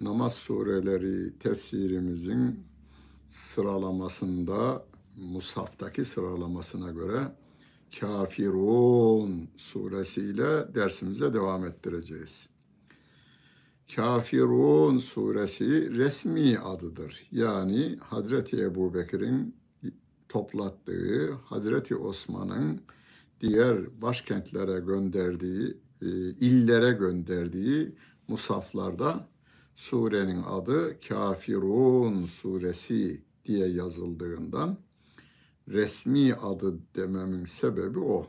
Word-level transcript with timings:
namaz 0.00 0.34
sureleri 0.34 1.38
tefsirimizin 1.38 2.64
sıralamasında 3.26 4.86
Musaf'taki 5.16 6.04
sıralamasına 6.04 6.90
göre 6.90 7.32
Kafirun 8.00 9.48
suresiyle 9.56 10.74
dersimize 10.74 11.34
devam 11.34 11.66
ettireceğiz. 11.66 12.48
Kafirun 13.94 14.98
suresi 14.98 15.96
resmi 15.96 16.58
adıdır. 16.58 17.22
Yani 17.32 17.96
Hazreti 18.00 18.62
Ebu 18.62 18.94
Bekir'in 18.94 19.56
toplattığı, 20.28 21.32
Hazreti 21.32 21.96
Osman'ın 21.96 22.80
diğer 23.40 24.02
başkentlere 24.02 24.80
gönderdiği, 24.80 25.76
e, 26.02 26.06
illere 26.30 26.92
gönderdiği 26.92 27.94
musaflarda 28.28 29.28
surenin 29.74 30.42
adı 30.42 31.00
Kafirun 31.08 32.24
suresi 32.24 33.22
diye 33.44 33.68
yazıldığından 33.68 34.78
resmi 35.68 36.34
adı 36.34 36.78
dememin 36.96 37.44
sebebi 37.44 37.98
o. 37.98 38.26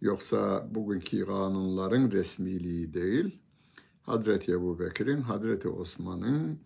Yoksa 0.00 0.68
bugünkü 0.74 1.26
kanunların 1.26 2.10
resmiliği 2.10 2.94
değil, 2.94 3.38
Hazreti 4.02 4.52
Ebu 4.52 4.78
Bekir'in, 4.78 5.20
Hazreti 5.20 5.68
Osman'ın 5.68 6.60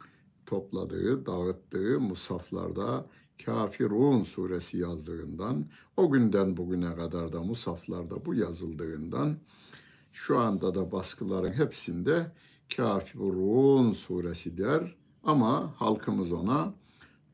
topladığı, 0.47 1.27
dağıttığı 1.27 2.01
musaflarda 2.01 3.07
Kafirun 3.45 4.23
suresi 4.23 4.79
yazdığından, 4.79 5.67
o 5.97 6.11
günden 6.11 6.57
bugüne 6.57 6.95
kadar 6.95 7.33
da 7.33 7.43
musaflarda 7.43 8.25
bu 8.25 8.35
yazıldığından, 8.35 9.39
şu 10.13 10.39
anda 10.39 10.75
da 10.75 10.93
baskıların 10.93 11.53
hepsinde 11.53 12.33
Kafirun 12.77 13.93
suresi 13.93 14.59
der 14.59 14.97
ama 15.25 15.75
halkımız 15.77 16.33
ona 16.33 16.75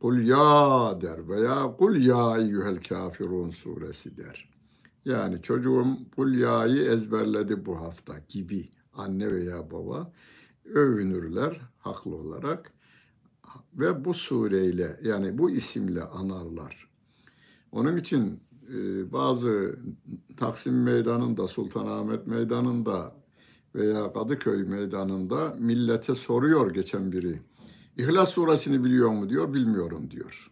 Kul 0.01 0.19
ya 0.19 1.01
der 1.01 1.29
veya 1.29 1.77
Kul 1.79 1.97
ya 1.97 2.39
eyyühel 2.39 2.83
kafirun 2.83 3.51
suresi 3.51 4.17
der. 4.17 4.49
Yani 5.05 5.43
çocuğum 5.43 5.99
Kul 6.17 6.35
ya'yı 6.35 6.91
ezberledi 6.91 7.67
bu 7.67 7.81
hafta 7.81 8.15
gibi 8.29 8.69
anne 8.93 9.33
veya 9.33 9.71
baba 9.71 10.13
övünürler 10.65 11.61
haklı 11.79 12.15
olarak 12.17 12.73
ve 13.75 14.05
bu 14.05 14.15
sureyle 14.15 15.01
yani 15.03 15.39
bu 15.39 15.51
isimle 15.51 16.03
anarlar. 16.03 16.89
Onun 17.73 17.97
için 17.97 18.41
bazı 19.13 19.79
Taksim 20.37 20.83
Meydanı'nda, 20.83 21.49
Sultanahmet 21.49 22.27
Meydanı'nda 22.27 23.18
veya 23.79 24.13
Kadıköy 24.13 24.63
Meydanı'nda 24.63 25.57
millete 25.59 26.15
soruyor 26.15 26.75
geçen 26.75 27.13
biri. 27.13 27.41
İhlas 27.97 28.31
suresini 28.31 28.85
biliyor 28.85 29.11
mu 29.11 29.29
diyor, 29.29 29.55
bilmiyorum 29.55 30.11
diyor. 30.11 30.51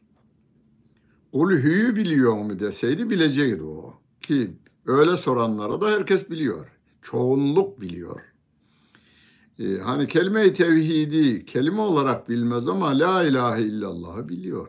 Ulhü'yü 1.32 1.96
biliyor 1.96 2.34
mu 2.34 2.58
deseydi 2.58 3.10
bilecekti 3.10 3.64
o. 3.64 3.94
Ki 4.20 4.50
öyle 4.86 5.16
soranlara 5.16 5.80
da 5.80 5.90
herkes 5.90 6.30
biliyor. 6.30 6.66
Çoğunluk 7.02 7.80
biliyor. 7.80 8.20
Ee, 9.58 9.78
hani 9.78 10.06
kelime-i 10.06 10.54
tevhidi 10.54 11.44
kelime 11.44 11.80
olarak 11.80 12.28
bilmez 12.28 12.68
ama 12.68 12.98
la 12.98 13.24
ilahe 13.24 13.62
illallah'ı 13.62 14.28
biliyor. 14.28 14.68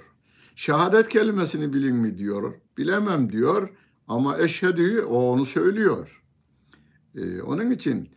Şehadet 0.56 1.10
kelimesini 1.10 1.74
bilin 1.74 1.96
mi 1.96 2.18
diyor. 2.18 2.54
Bilemem 2.78 3.32
diyor 3.32 3.70
ama 4.08 4.40
eşhedü 4.40 5.02
o 5.02 5.32
onu 5.32 5.46
söylüyor. 5.46 6.24
Ee, 7.16 7.42
onun 7.42 7.72
için 7.72 8.10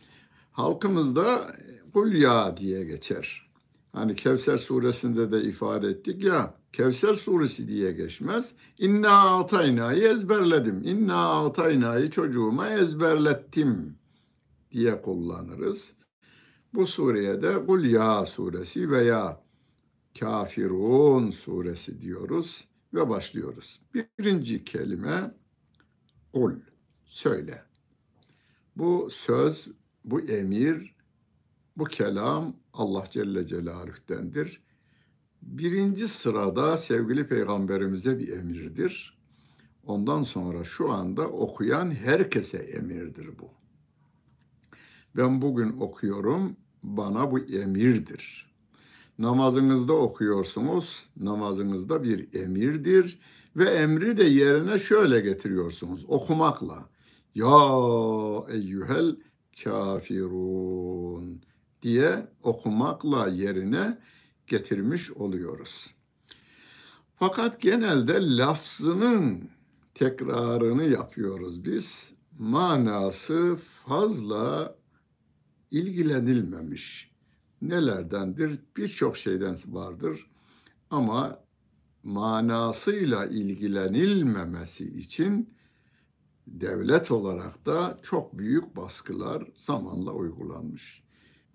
halkımızda 0.51 1.55
kul 1.93 2.11
ya 2.13 2.57
diye 2.57 2.83
geçer. 2.83 3.51
Hani 3.93 4.15
Kevser 4.15 4.57
suresinde 4.57 5.31
de 5.31 5.43
ifade 5.43 5.87
ettik 5.87 6.23
ya, 6.23 6.55
Kevser 6.73 7.13
suresi 7.13 7.67
diye 7.67 7.91
geçmez. 7.91 8.55
İnna 8.77 9.39
ataynayı 9.39 10.07
ezberledim. 10.07 10.83
İnna 10.83 11.45
ataynayı 11.45 12.09
çocuğuma 12.09 12.69
ezberlettim 12.69 13.95
diye 14.71 15.01
kullanırız. 15.01 15.93
Bu 16.73 16.85
sureye 16.85 17.41
de 17.41 17.65
Kul 17.65 17.83
Ya 17.83 18.25
suresi 18.25 18.91
veya 18.91 19.43
Kafirun 20.19 21.31
suresi 21.31 22.01
diyoruz 22.01 22.67
ve 22.93 23.09
başlıyoruz. 23.09 23.81
Birinci 23.93 24.63
kelime 24.63 25.31
kul, 26.33 26.53
söyle. 27.05 27.63
Bu 28.75 29.09
söz, 29.11 29.67
bu 30.05 30.21
emir, 30.21 30.95
bu 31.77 31.83
kelam 31.83 32.55
Allah 32.73 33.03
Celle 33.11 33.45
Celaluh'tendir. 33.45 34.61
Birinci 35.41 36.07
sırada 36.07 36.77
sevgili 36.77 37.27
peygamberimize 37.27 38.19
bir 38.19 38.27
emirdir. 38.27 39.17
Ondan 39.85 40.23
sonra 40.23 40.63
şu 40.63 40.91
anda 40.91 41.27
okuyan 41.27 41.91
herkese 41.91 42.57
emirdir 42.57 43.29
bu. 43.39 43.49
Ben 45.17 45.41
bugün 45.41 45.79
okuyorum, 45.79 46.55
bana 46.83 47.31
bu 47.31 47.39
emirdir. 47.39 48.51
Namazınızda 49.19 49.93
okuyorsunuz, 49.93 51.05
namazınızda 51.17 52.03
bir 52.03 52.33
emirdir 52.33 53.19
ve 53.55 53.65
emri 53.65 54.17
de 54.17 54.23
yerine 54.23 54.77
şöyle 54.77 55.19
getiriyorsunuz, 55.19 56.05
okumakla. 56.07 56.89
Ya 57.35 57.47
eyyuhel 58.49 59.15
kafirun 59.63 61.41
diye 61.81 62.27
okumakla 62.43 63.27
yerine 63.27 63.99
getirmiş 64.47 65.11
oluyoruz. 65.11 65.93
Fakat 67.15 67.61
genelde 67.61 68.37
lafzının 68.37 69.49
tekrarını 69.93 70.83
yapıyoruz 70.83 71.65
biz. 71.65 72.13
Manası 72.39 73.55
fazla 73.85 74.75
ilgilenilmemiş. 75.71 77.11
Nelerdendir? 77.61 78.59
Birçok 78.77 79.17
şeyden 79.17 79.57
vardır. 79.65 80.31
Ama 80.89 81.43
manasıyla 82.03 83.25
ilgilenilmemesi 83.25 84.99
için 84.99 85.53
devlet 86.51 87.11
olarak 87.11 87.65
da 87.65 87.99
çok 88.01 88.37
büyük 88.37 88.75
baskılar 88.75 89.43
zamanla 89.53 90.11
uygulanmış. 90.11 91.03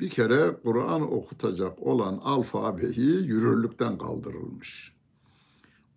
Bir 0.01 0.11
kere 0.11 0.57
Kur'an 0.63 1.13
okutacak 1.13 1.83
olan 1.83 2.19
alfabeyi 2.19 3.27
yürürlükten 3.27 3.99
kaldırılmış. 3.99 4.97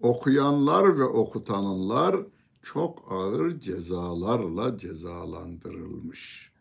Okuyanlar 0.01 0.99
ve 0.99 1.03
okutanlar 1.03 2.15
çok 2.61 3.11
ağır 3.11 3.59
cezalarla 3.59 4.77
cezalandırılmış. 4.77 6.51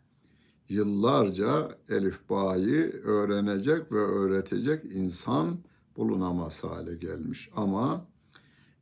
Yıllarca 0.68 1.78
elifbayı 1.88 2.92
öğrenecek 3.04 3.92
ve 3.92 3.98
öğretecek 3.98 4.84
insan 4.84 5.58
bulunamaz 5.96 6.64
hale 6.64 6.94
gelmiş. 6.94 7.50
Ama 7.56 8.06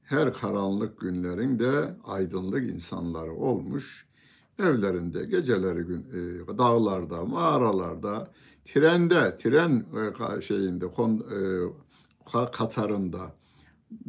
her 0.06 0.32
karanlık 0.32 1.00
günlerin 1.00 1.58
de 1.58 1.96
aydınlık 2.04 2.74
insanları 2.74 3.32
olmuş. 3.32 4.06
Evlerinde, 4.58 5.24
geceleri 5.24 5.82
gün, 5.82 6.02
e, 6.02 6.58
dağlarda, 6.58 7.24
mağaralarda, 7.24 8.32
trende, 8.64 9.36
tren 9.36 9.86
e, 10.36 10.40
şeyinde, 10.40 10.86
kon, 10.86 11.18
e, 11.18 11.38
Katarında 12.52 13.36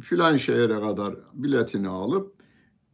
filan 0.00 0.36
şehre 0.36 0.80
kadar 0.80 1.16
biletini 1.34 1.88
alıp 1.88 2.34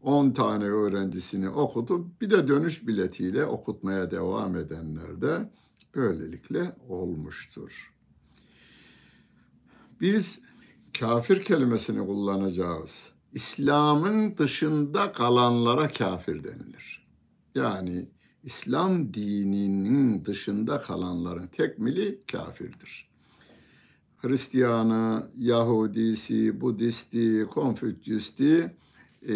10 0.02 0.30
tane 0.30 0.64
öğrencisini 0.64 1.48
okutup 1.48 2.20
bir 2.20 2.30
de 2.30 2.48
dönüş 2.48 2.86
biletiyle 2.86 3.44
okutmaya 3.44 4.10
devam 4.10 4.56
edenler 4.56 5.20
de 5.20 5.50
böylelikle 5.94 6.76
olmuştur. 6.88 7.94
Biz 10.00 10.43
kafir 10.98 11.44
kelimesini 11.44 12.06
kullanacağız. 12.06 13.12
İslam'ın 13.32 14.36
dışında 14.38 15.12
kalanlara 15.12 15.92
kafir 15.92 16.44
denilir. 16.44 17.06
Yani 17.54 18.08
İslam 18.42 19.14
dininin 19.14 20.24
dışında 20.24 20.78
kalanların 20.78 21.46
tekmili 21.46 22.20
kafirdir. 22.32 23.08
Hristiyanı, 24.16 25.30
Yahudisi, 25.38 26.60
Budisti, 26.60 27.46
Konfüçyüsti 27.50 28.74
e, 29.28 29.34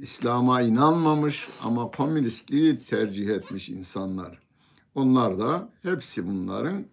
İslam'a 0.00 0.62
inanmamış 0.62 1.48
ama 1.62 1.90
komünistliği 1.90 2.78
tercih 2.78 3.28
etmiş 3.28 3.68
insanlar. 3.68 4.38
Onlar 4.94 5.38
da 5.38 5.70
hepsi 5.82 6.26
bunların 6.26 6.84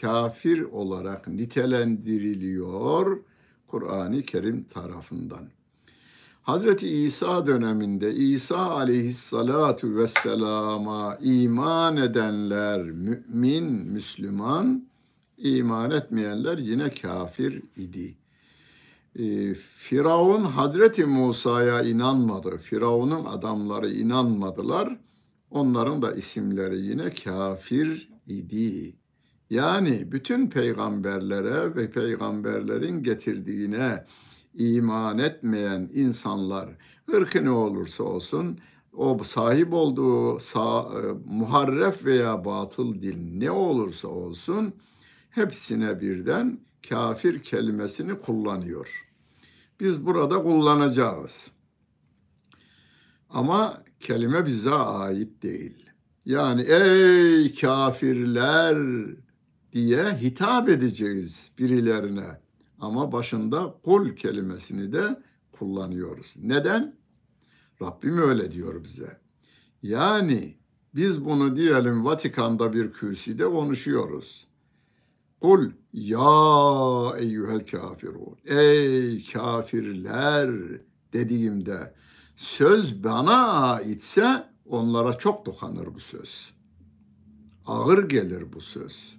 kafir 0.00 0.62
olarak 0.62 1.28
nitelendiriliyor 1.28 3.20
Kur'an-ı 3.66 4.22
Kerim 4.22 4.64
tarafından. 4.64 5.48
Hazreti 6.42 6.88
İsa 6.88 7.46
döneminde 7.46 8.14
İsa 8.14 8.70
aleyhissalatu 8.70 9.96
vesselama 9.96 11.18
iman 11.20 11.96
edenler 11.96 12.82
mümin, 12.82 13.64
Müslüman, 13.64 14.88
iman 15.38 15.90
etmeyenler 15.90 16.58
yine 16.58 16.90
kafir 16.90 17.62
idi. 17.76 18.16
Ee, 19.18 19.54
Firavun 19.54 20.44
Hazreti 20.44 21.04
Musa'ya 21.04 21.82
inanmadı. 21.82 22.58
Firavun'un 22.58 23.24
adamları 23.24 23.90
inanmadılar. 23.90 24.98
Onların 25.50 26.02
da 26.02 26.12
isimleri 26.12 26.78
yine 26.80 27.14
kafir 27.14 28.08
idi. 28.26 28.96
Yani 29.50 30.12
bütün 30.12 30.50
peygamberlere 30.50 31.76
ve 31.76 31.90
peygamberlerin 31.90 33.02
getirdiğine 33.02 34.04
iman 34.54 35.18
etmeyen 35.18 35.90
insanlar 35.94 36.68
ırkı 37.14 37.44
ne 37.44 37.50
olursa 37.50 38.04
olsun 38.04 38.58
o 38.92 39.24
sahip 39.24 39.72
olduğu 39.72 40.38
sağ, 40.38 40.80
e, 40.82 41.12
muharref 41.26 42.04
veya 42.04 42.44
batıl 42.44 43.02
dil 43.02 43.38
ne 43.38 43.50
olursa 43.50 44.08
olsun 44.08 44.74
hepsine 45.30 46.00
birden 46.00 46.60
kafir 46.88 47.42
kelimesini 47.42 48.20
kullanıyor. 48.20 49.06
Biz 49.80 50.06
burada 50.06 50.42
kullanacağız. 50.42 51.50
Ama 53.30 53.84
kelime 54.00 54.46
bize 54.46 54.70
ait 54.70 55.42
değil. 55.42 55.86
Yani 56.24 56.62
ey 56.62 57.54
kafirler 57.54 58.76
diye 59.76 60.04
hitap 60.04 60.68
edeceğiz 60.68 61.50
birilerine. 61.58 62.40
Ama 62.80 63.12
başında 63.12 63.74
kul 63.84 64.16
kelimesini 64.16 64.92
de 64.92 65.22
kullanıyoruz. 65.52 66.34
Neden? 66.38 66.96
Rabbim 67.82 68.18
öyle 68.18 68.52
diyor 68.52 68.84
bize. 68.84 69.20
Yani 69.82 70.56
biz 70.94 71.24
bunu 71.24 71.56
diyelim 71.56 72.04
Vatikan'da 72.04 72.72
bir 72.72 72.92
kürsüde 72.92 73.44
konuşuyoruz. 73.44 74.46
Kul 75.40 75.70
ya 75.92 77.18
eyyuhel 77.18 77.66
kafirun. 77.66 78.36
Ey 78.44 79.24
kafirler 79.24 80.50
dediğimde 81.12 81.94
söz 82.36 83.04
bana 83.04 83.46
aitse 83.46 84.44
onlara 84.66 85.12
çok 85.12 85.46
dokanır 85.46 85.94
bu 85.94 86.00
söz. 86.00 86.50
Ağır 87.66 88.08
gelir 88.08 88.52
bu 88.52 88.60
söz. 88.60 89.15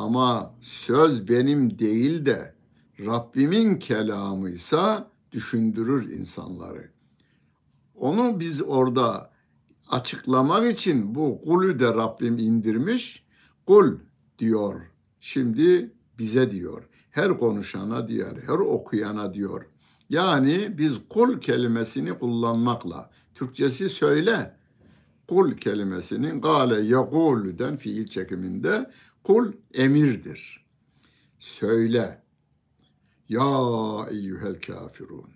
Ama 0.00 0.54
söz 0.60 1.28
benim 1.28 1.78
değil 1.78 2.26
de 2.26 2.54
Rabbimin 3.00 3.78
kelamıysa 3.78 5.10
düşündürür 5.32 6.12
insanları. 6.12 6.90
Onu 7.94 8.40
biz 8.40 8.62
orada 8.62 9.30
açıklamak 9.88 10.72
için 10.72 11.14
bu 11.14 11.40
kulü 11.40 11.80
de 11.80 11.86
Rabbim 11.86 12.38
indirmiş. 12.38 13.24
Kul 13.66 13.98
diyor. 14.38 14.80
Şimdi 15.20 15.92
bize 16.18 16.50
diyor. 16.50 16.88
Her 17.10 17.38
konuşana 17.38 18.08
diyor, 18.08 18.42
her 18.46 18.58
okuyana 18.58 19.34
diyor. 19.34 19.66
Yani 20.08 20.78
biz 20.78 20.94
kul 21.08 21.40
kelimesini 21.40 22.18
kullanmakla, 22.18 23.10
Türkçesi 23.34 23.88
söyle, 23.88 24.56
kul 25.28 25.56
kelimesinin 25.56 26.40
gale 26.40 26.80
yagulüden 26.80 27.76
fiil 27.76 28.06
çekiminde 28.06 28.90
kul 29.22 29.52
emirdir. 29.74 30.66
Söyle, 31.38 32.22
ya 33.28 34.06
eyyühel 34.10 34.60
kafirun. 34.60 35.30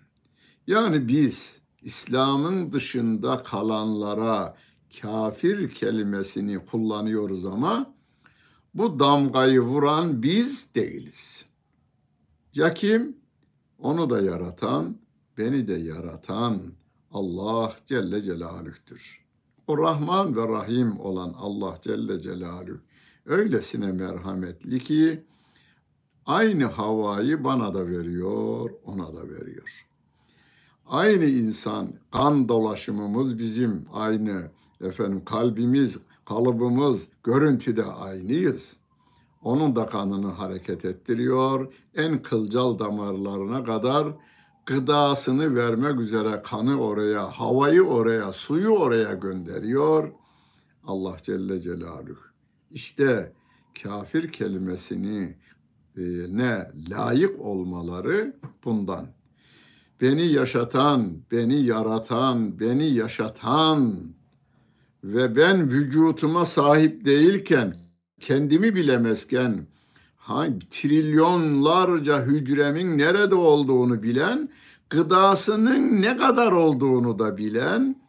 Yani 0.67 1.07
biz 1.07 1.61
İslam'ın 1.81 2.71
dışında 2.71 3.43
kalanlara 3.43 4.57
kafir 5.01 5.69
kelimesini 5.69 6.65
kullanıyoruz 6.65 7.45
ama 7.45 7.95
bu 8.73 8.99
damgayı 8.99 9.61
vuran 9.61 10.23
biz 10.23 10.75
değiliz. 10.75 11.45
Ya 12.53 12.73
kim? 12.73 13.17
Onu 13.79 14.09
da 14.09 14.21
yaratan, 14.21 14.97
beni 15.37 15.67
de 15.67 15.73
yaratan 15.73 16.61
Allah 17.11 17.75
Celle 17.85 18.21
Celaluh'tür. 18.21 19.25
O 19.67 19.77
Rahman 19.77 20.35
ve 20.35 20.47
Rahim 20.47 20.99
olan 20.99 21.33
Allah 21.37 21.75
Celle 21.81 22.21
Celaluhu 22.21 22.79
öylesine 23.25 23.91
merhametli 23.91 24.83
ki 24.83 25.25
Aynı 26.25 26.65
havayı 26.65 27.43
bana 27.43 27.73
da 27.73 27.87
veriyor, 27.87 28.69
ona 28.85 29.13
da 29.13 29.29
veriyor. 29.29 29.85
Aynı 30.87 31.25
insan, 31.25 31.89
kan 32.11 32.49
dolaşımımız 32.49 33.39
bizim 33.39 33.85
aynı. 33.93 34.51
Efendim 34.81 35.25
kalbimiz, 35.25 35.97
kalıbımız, 36.25 37.07
görüntüde 37.23 37.83
aynıyız. 37.83 38.77
Onun 39.43 39.75
da 39.75 39.85
kanını 39.85 40.31
hareket 40.31 40.85
ettiriyor. 40.85 41.73
En 41.95 42.23
kılcal 42.23 42.79
damarlarına 42.79 43.63
kadar 43.63 44.07
gıdasını 44.65 45.55
vermek 45.55 45.99
üzere 45.99 46.41
kanı 46.45 46.81
oraya, 46.81 47.39
havayı 47.39 47.83
oraya, 47.83 48.31
suyu 48.31 48.69
oraya 48.69 49.13
gönderiyor. 49.13 50.11
Allah 50.83 51.17
Celle 51.23 51.59
Celaluhu. 51.59 52.34
İşte 52.71 53.33
kafir 53.83 54.31
kelimesini 54.31 55.35
e, 55.97 56.01
ne 56.29 56.71
layık 56.89 57.41
olmaları 57.41 58.35
bundan. 58.65 59.07
Beni 60.01 60.25
yaşatan, 60.25 61.17
beni 61.31 61.55
yaratan, 61.55 62.59
beni 62.59 62.85
yaşatan 62.85 64.05
ve 65.03 65.35
ben 65.35 65.71
vücutuma 65.71 66.45
sahip 66.45 67.05
değilken, 67.05 67.75
kendimi 68.19 68.75
bilemezken, 68.75 69.67
hangi 70.15 70.69
trilyonlarca 70.69 72.25
hücremin 72.25 72.97
nerede 72.97 73.35
olduğunu 73.35 74.03
bilen, 74.03 74.49
gıdasının 74.89 76.01
ne 76.01 76.17
kadar 76.17 76.51
olduğunu 76.51 77.19
da 77.19 77.37
bilen 77.37 78.04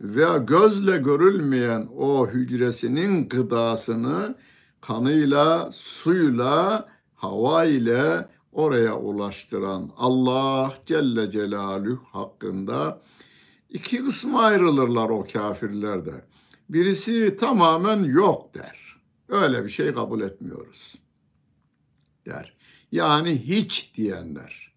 ve 0.00 0.38
gözle 0.46 0.96
görülmeyen 0.96 1.88
o 1.96 2.28
hücresinin 2.28 3.28
gıdasını 3.28 4.36
kanıyla, 4.80 5.70
suyla, 5.72 6.88
hava 7.14 7.64
ile 7.64 8.28
oraya 8.52 8.98
ulaştıran 8.98 9.90
Allah 9.96 10.74
Celle 10.86 11.30
Celaluhu 11.30 12.04
hakkında 12.12 13.02
iki 13.68 14.04
kısma 14.04 14.42
ayrılırlar 14.42 15.08
o 15.08 15.26
kafirler 15.32 16.06
de. 16.06 16.24
Birisi 16.68 17.36
tamamen 17.36 18.04
yok 18.04 18.54
der. 18.54 18.96
Öyle 19.28 19.64
bir 19.64 19.68
şey 19.68 19.94
kabul 19.94 20.20
etmiyoruz 20.20 20.94
der. 22.26 22.56
Yani 22.92 23.30
hiç 23.30 23.94
diyenler. 23.94 24.72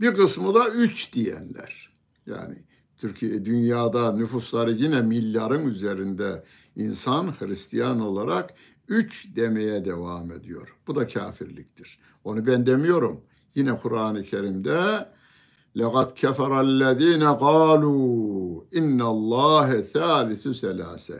Bir 0.00 0.14
kısmı 0.14 0.54
da 0.54 0.68
üç 0.68 1.12
diyenler. 1.12 1.90
Yani 2.26 2.64
Türkiye 3.05 3.45
dünyada 3.45 4.11
nüfusları 4.11 4.71
yine 4.71 5.01
milyarın 5.01 5.67
üzerinde 5.67 6.43
insan 6.75 7.33
Hristiyan 7.39 7.99
olarak 7.99 8.53
üç 8.87 9.35
demeye 9.35 9.85
devam 9.85 10.31
ediyor. 10.31 10.75
Bu 10.87 10.95
da 10.95 11.07
kafirliktir. 11.07 11.99
Onu 12.23 12.47
ben 12.47 12.65
demiyorum. 12.65 13.21
Yine 13.55 13.77
Kur'an-ı 13.77 14.23
Kerim'de 14.23 15.07
لَقَدْ 15.75 16.09
كَفَرَ 16.21 16.51
الَّذ۪ينَ 16.67 17.23
قَالُوا 17.23 18.63
اِنَّ 18.79 19.01
اللّٰهَ 19.01 19.81
ثَالِثُ 19.81 20.43
سَلَاسَ 20.63 21.19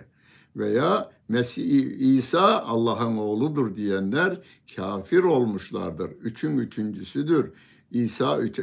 veya 0.56 1.12
Mesih 1.30 2.00
İsa 2.00 2.62
Allah'ın 2.62 3.18
oğludur 3.18 3.76
diyenler 3.76 4.42
kafir 4.76 5.24
olmuşlardır. 5.24 6.12
Üçün 6.22 6.58
üçüncüsüdür. 6.58 7.52
İsa 7.91 8.39
üç, 8.39 8.59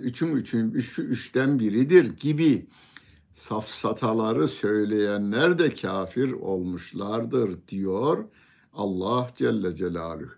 üçün 0.00 0.36
üçün 0.36 0.70
üç, 0.70 0.98
üçten 0.98 1.58
biridir 1.58 2.04
gibi 2.04 2.66
safsataları 3.32 4.48
söyleyenler 4.48 5.58
de 5.58 5.74
kafir 5.74 6.32
olmuşlardır 6.32 7.68
diyor 7.68 8.24
Allah 8.72 9.28
Celle 9.36 9.76
Celaluhu. 9.76 10.30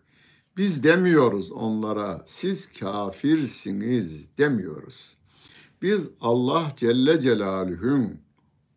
Biz 0.56 0.82
demiyoruz 0.82 1.52
onlara 1.52 2.22
siz 2.26 2.72
kafirsiniz 2.72 4.38
demiyoruz. 4.38 5.16
Biz 5.82 6.08
Allah 6.20 6.72
Celle 6.76 7.20
Celaluhu'nun 7.20 8.20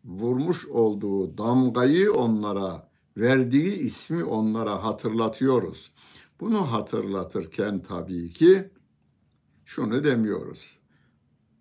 vurmuş 0.04 0.66
olduğu 0.66 1.38
damgayı 1.38 2.12
onlara 2.12 2.88
verdiği 3.16 3.78
ismi 3.78 4.24
onlara 4.24 4.84
hatırlatıyoruz. 4.84 5.92
Bunu 6.40 6.72
hatırlatırken 6.72 7.82
tabii 7.82 8.32
ki 8.32 8.70
şunu 9.64 10.04
demiyoruz. 10.04 10.78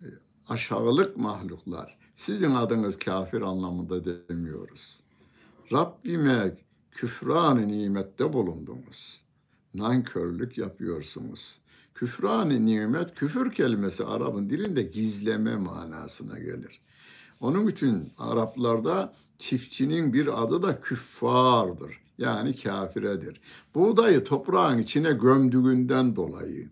E, 0.01 0.08
aşağılık 0.50 1.17
mahluklar. 1.17 1.98
Sizin 2.15 2.51
adınız 2.51 3.00
kafir 3.00 3.41
anlamında 3.41 4.29
demiyoruz. 4.29 5.00
Rabbime 5.72 6.58
küfran 6.91 7.67
nimette 7.67 8.34
bulundunuz. 8.34 9.25
Nankörlük 9.74 10.58
yapıyorsunuz. 10.58 11.62
küfran 11.93 12.65
nimet, 12.65 13.15
küfür 13.15 13.51
kelimesi 13.51 14.05
Arap'ın 14.05 14.50
dilinde 14.50 14.84
gizleme 14.84 15.55
manasına 15.55 16.39
gelir. 16.39 16.81
Onun 17.39 17.67
için 17.67 18.13
Araplarda 18.17 19.13
çiftçinin 19.39 20.13
bir 20.13 20.43
adı 20.43 20.63
da 20.63 20.81
küffardır. 20.81 22.01
Yani 22.17 22.55
kafiredir. 22.55 23.41
Buğdayı 23.75 24.24
toprağın 24.24 24.77
içine 24.77 25.12
gömdüğünden 25.12 26.15
dolayı. 26.15 26.70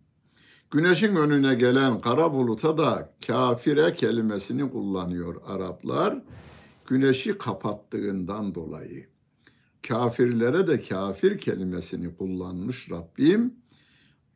Güneşin 0.71 1.15
önüne 1.15 1.55
gelen 1.55 1.99
kara 1.99 2.33
buluta 2.33 2.77
da 2.77 3.13
kafire 3.27 3.93
kelimesini 3.93 4.71
kullanıyor 4.71 5.35
Araplar. 5.47 6.21
Güneşi 6.87 7.37
kapattığından 7.37 8.55
dolayı. 8.55 9.05
Kafirlere 9.87 10.67
de 10.67 10.81
kafir 10.81 11.37
kelimesini 11.37 12.15
kullanmış 12.15 12.91
Rabbim. 12.91 13.53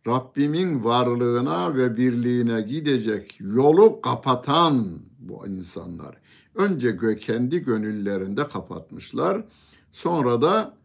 Rabbimin 0.07 0.83
varlığına 0.83 1.75
ve 1.75 1.97
birliğine 1.97 2.61
gidecek 2.61 3.39
yolu 3.39 4.01
kapatan 4.01 4.99
bu 5.19 5.47
insanlar. 5.47 6.17
Önce 6.55 7.17
kendi 7.19 7.59
gönüllerinde 7.59 8.47
kapatmışlar. 8.47 9.45
Sonra 9.91 10.41
da 10.41 10.77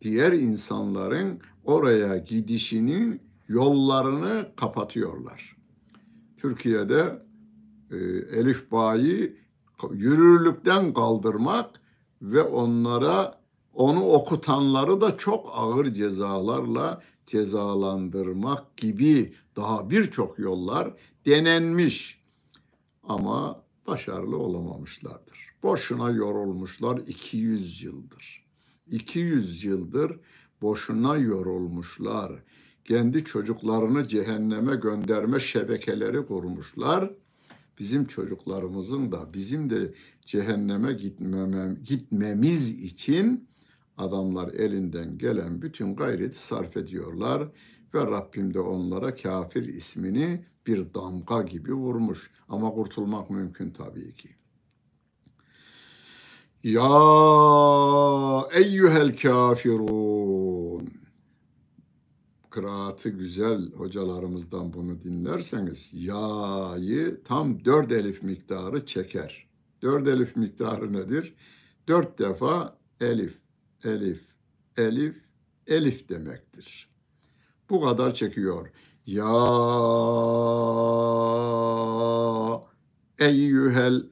diğer 0.00 0.32
insanların 0.32 1.40
oraya 1.64 2.16
gidişinin 2.16 3.31
yollarını 3.52 4.48
kapatıyorlar. 4.56 5.56
Türkiye'de 6.36 7.22
e, 7.90 7.96
Elif 8.38 8.70
Bağ'ı 8.72 9.32
yürürlükten 9.92 10.94
kaldırmak 10.94 11.80
ve 12.22 12.42
onlara 12.42 13.42
onu 13.72 14.04
okutanları 14.04 15.00
da 15.00 15.16
çok 15.18 15.50
ağır 15.54 15.84
cezalarla 15.84 17.02
cezalandırmak 17.26 18.76
gibi 18.76 19.34
daha 19.56 19.90
birçok 19.90 20.38
yollar 20.38 20.94
denenmiş 21.26 22.20
ama 23.02 23.62
başarılı 23.86 24.36
olamamışlardır. 24.36 25.52
Boşuna 25.62 26.10
yorulmuşlar 26.10 26.98
200 26.98 27.82
yıldır. 27.82 28.46
200 28.86 29.64
yıldır 29.64 30.20
boşuna 30.62 31.16
yorulmuşlar. 31.16 32.32
Kendi 32.84 33.24
çocuklarını 33.24 34.08
cehenneme 34.08 34.76
gönderme 34.76 35.40
şebekeleri 35.40 36.26
kurmuşlar. 36.26 37.10
Bizim 37.78 38.06
çocuklarımızın 38.06 39.12
da 39.12 39.34
bizim 39.34 39.70
de 39.70 39.94
cehenneme 40.26 40.92
gitmemem, 40.92 41.82
gitmemiz 41.84 42.82
için 42.82 43.48
adamlar 43.96 44.52
elinden 44.52 45.18
gelen 45.18 45.62
bütün 45.62 45.96
gayreti 45.96 46.38
sarf 46.38 46.76
ediyorlar 46.76 47.48
ve 47.94 48.00
Rabbim 48.00 48.54
de 48.54 48.60
onlara 48.60 49.14
kafir 49.14 49.68
ismini 49.68 50.44
bir 50.66 50.94
damga 50.94 51.42
gibi 51.42 51.72
vurmuş. 51.72 52.30
Ama 52.48 52.70
kurtulmak 52.70 53.30
mümkün 53.30 53.70
tabii 53.70 54.14
ki. 54.14 54.28
Ya 56.64 56.82
eyyuhel 58.52 59.16
kafirun. 59.16 60.41
Kıraatı 62.52 63.08
güzel 63.08 63.72
hocalarımızdan 63.72 64.72
bunu 64.72 65.02
dinlerseniz 65.02 65.90
ya'yı 65.94 67.20
tam 67.24 67.64
dört 67.64 67.92
elif 67.92 68.22
miktarı 68.22 68.86
çeker. 68.86 69.46
Dört 69.82 70.08
elif 70.08 70.36
miktarı 70.36 70.92
nedir? 70.92 71.34
Dört 71.88 72.18
defa 72.18 72.78
elif, 73.00 73.38
elif, 73.84 74.20
elif, 74.76 75.16
elif 75.66 76.08
demektir. 76.08 76.88
Bu 77.70 77.80
kadar 77.80 78.14
çekiyor. 78.14 78.70
Ya 79.06 79.32
eyyühel 83.18 84.06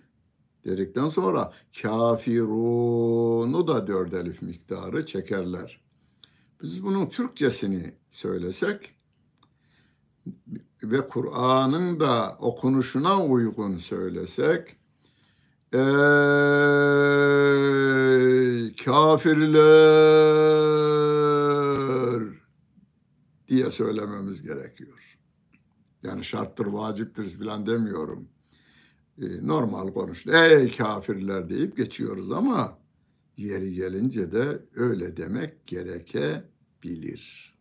dedikten 0.65 1.09
sonra 1.09 1.53
kafirunu 1.83 3.69
da 3.69 3.87
dört 3.87 4.15
elif 4.15 4.43
miktarı 4.43 5.07
çekerler. 5.07 5.90
Biz 6.63 6.83
bunun 6.83 7.09
Türkçesini 7.09 7.95
söylesek 8.11 8.95
ve 10.83 11.09
Kur'an'ın 11.09 12.01
da 12.01 12.37
okunuşuna 12.41 13.25
uygun 13.25 13.77
söylesek 13.77 14.77
Ey 15.73 15.81
kafirler 18.75 19.61
diye 23.49 23.71
söylememiz 23.71 24.43
gerekiyor. 24.43 25.19
Yani 26.03 26.25
şarttır, 26.25 26.67
vaciptir 26.67 27.29
filan 27.29 27.67
demiyorum. 27.67 28.29
Ee, 29.23 29.47
normal 29.47 29.93
konuştu. 29.93 30.33
Ey 30.33 30.73
kafirler 30.77 31.49
deyip 31.49 31.77
geçiyoruz 31.77 32.31
ama 32.31 32.79
yeri 33.37 33.75
gelince 33.75 34.33
de 34.33 34.65
öyle 34.75 35.17
demek 35.17 35.67
gerekebilir. 36.83 37.55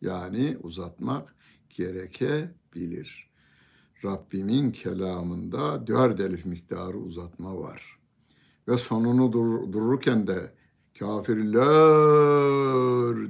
Yani 0.00 0.56
uzatmak 0.62 1.36
gerekebilir. 1.70 3.30
Rabbimin 4.04 4.72
kelamında 4.72 5.86
dört 5.86 6.20
elif 6.20 6.44
miktarı 6.44 6.98
uzatma 6.98 7.58
var. 7.58 7.98
Ve 8.68 8.76
sonunu 8.76 9.32
dur, 9.32 9.72
dururken 9.72 10.26
de 10.26 10.54
kafirler 10.98 11.64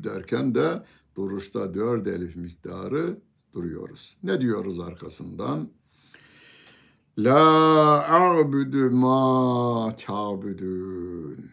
derken 0.04 0.54
de 0.54 0.82
duruşta 1.16 1.74
dört 1.74 2.06
elif 2.06 2.36
miktarı 2.36 3.20
duruyoruz. 3.54 4.18
Ne 4.22 4.40
diyoruz 4.40 4.80
arkasından? 4.80 5.70
La 7.18 8.08
a'budu 8.08 8.90
ma 8.90 9.96
ta'budun. 9.96 11.50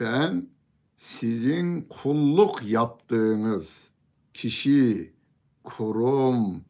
Ben 0.00 0.55
sizin 0.96 1.82
kulluk 1.82 2.62
yaptığınız 2.62 3.88
kişi, 4.34 5.14
kurum 5.64 6.64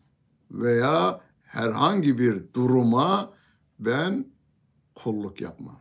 veya 0.51 1.21
herhangi 1.43 2.19
bir 2.19 2.43
duruma 2.55 3.33
ben 3.79 4.27
kulluk 4.95 5.41
yapmam. 5.41 5.81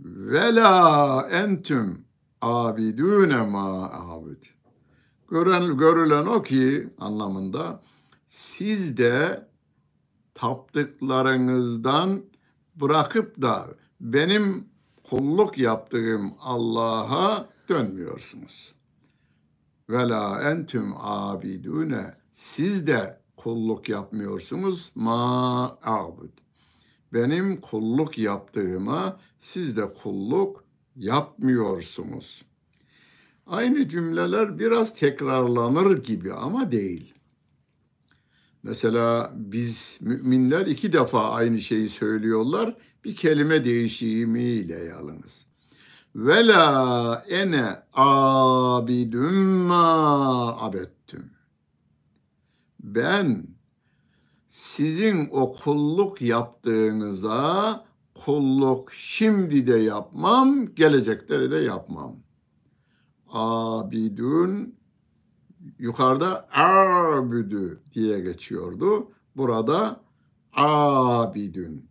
Ve 0.00 0.54
la 0.54 1.28
entüm 1.30 2.04
abidune 2.40 3.42
ma 3.42 3.90
abud. 3.92 4.44
Gören, 5.30 5.76
görülen 5.76 6.26
o 6.26 6.42
ki 6.42 6.88
anlamında 6.98 7.80
siz 8.28 8.96
de 8.96 9.48
taptıklarınızdan 10.34 12.22
bırakıp 12.76 13.42
da 13.42 13.68
benim 14.04 14.68
kulluk 15.04 15.58
yaptığım 15.58 16.32
Allah'a 16.40 17.48
dönmüyorsunuz. 17.68 18.74
Ve 19.90 20.08
la 20.08 20.50
entüm 20.50 20.94
abidune 20.96 22.14
siz 22.32 22.86
de 22.86 23.20
kulluk 23.36 23.88
yapmıyorsunuz 23.88 24.92
ma 24.94 25.78
abud. 25.82 26.30
Benim 27.12 27.60
kulluk 27.60 28.18
yaptığıma 28.18 29.20
siz 29.38 29.76
de 29.76 29.92
kulluk 29.92 30.64
yapmıyorsunuz. 30.96 32.44
Aynı 33.46 33.88
cümleler 33.88 34.58
biraz 34.58 34.94
tekrarlanır 34.94 36.02
gibi 36.02 36.32
ama 36.32 36.72
değil. 36.72 37.13
Mesela 38.64 39.32
biz 39.36 39.98
müminler 40.00 40.66
iki 40.66 40.92
defa 40.92 41.30
aynı 41.30 41.60
şeyi 41.60 41.88
söylüyorlar. 41.88 42.76
Bir 43.04 43.16
kelime 43.16 43.64
değişimiyle 43.64 44.78
yalnız. 44.78 45.46
Ve 46.16 46.46
la 46.46 47.24
ene 47.28 47.82
abidüm 47.92 49.34
ma 49.66 50.60
abettüm. 50.60 51.30
Ben 52.80 53.46
sizin 54.48 55.28
o 55.32 55.52
kulluk 55.52 56.22
yaptığınıza 56.22 57.84
kulluk 58.14 58.92
şimdi 58.92 59.66
de 59.66 59.76
yapmam, 59.76 60.74
gelecekte 60.74 61.50
de 61.50 61.56
yapmam. 61.56 62.16
Abidün 63.28 64.78
yukarıda 65.84 66.48
abüdü 66.52 67.80
diye 67.94 68.20
geçiyordu. 68.20 69.08
Burada 69.36 70.00
abidün. 70.56 71.88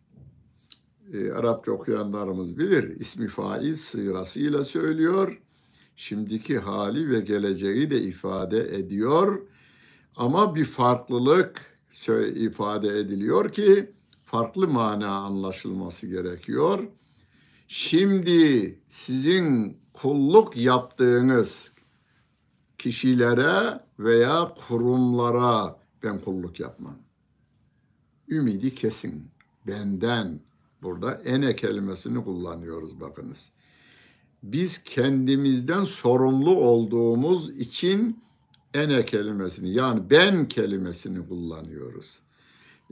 e, 1.14 1.32
Arapça 1.32 1.72
okuyanlarımız 1.72 2.58
bilir. 2.58 3.00
İsmi 3.00 3.28
fail 3.28 3.76
sırasıyla 3.76 4.64
söylüyor. 4.64 5.42
Şimdiki 5.96 6.60
hali 6.60 7.10
ve 7.10 7.20
geleceği 7.20 7.90
de 7.92 8.02
ifade 8.02 8.76
ediyor. 8.78 9.42
Ama 10.16 10.56
bir 10.56 10.66
farklılık 10.66 11.80
ifade 12.36 13.00
ediliyor 13.00 13.50
ki 13.50 13.92
farklı 14.24 14.68
mana 14.68 15.10
anlaşılması 15.10 16.08
gerekiyor. 16.08 16.88
Şimdi 17.68 18.80
sizin 18.90 19.78
kulluk 19.94 20.58
yaptığınız 20.58 21.73
kişilere 22.84 23.80
veya 24.00 24.54
kurumlara 24.68 25.80
ben 26.04 26.22
kulluk 26.22 26.60
yapmam. 26.60 26.98
Ümidi 28.30 28.76
kesin. 28.76 29.28
Benden. 29.68 30.40
Burada 30.82 31.14
ene 31.14 31.56
kelimesini 31.56 32.24
kullanıyoruz 32.24 33.00
bakınız. 33.00 33.52
Biz 34.44 34.84
kendimizden 34.84 35.84
sorumlu 35.84 36.56
olduğumuz 36.56 37.50
için 37.50 38.24
ene 38.74 39.06
kelimesini 39.06 39.70
yani 39.70 40.10
ben 40.10 40.48
kelimesini 40.48 41.28
kullanıyoruz. 41.28 42.20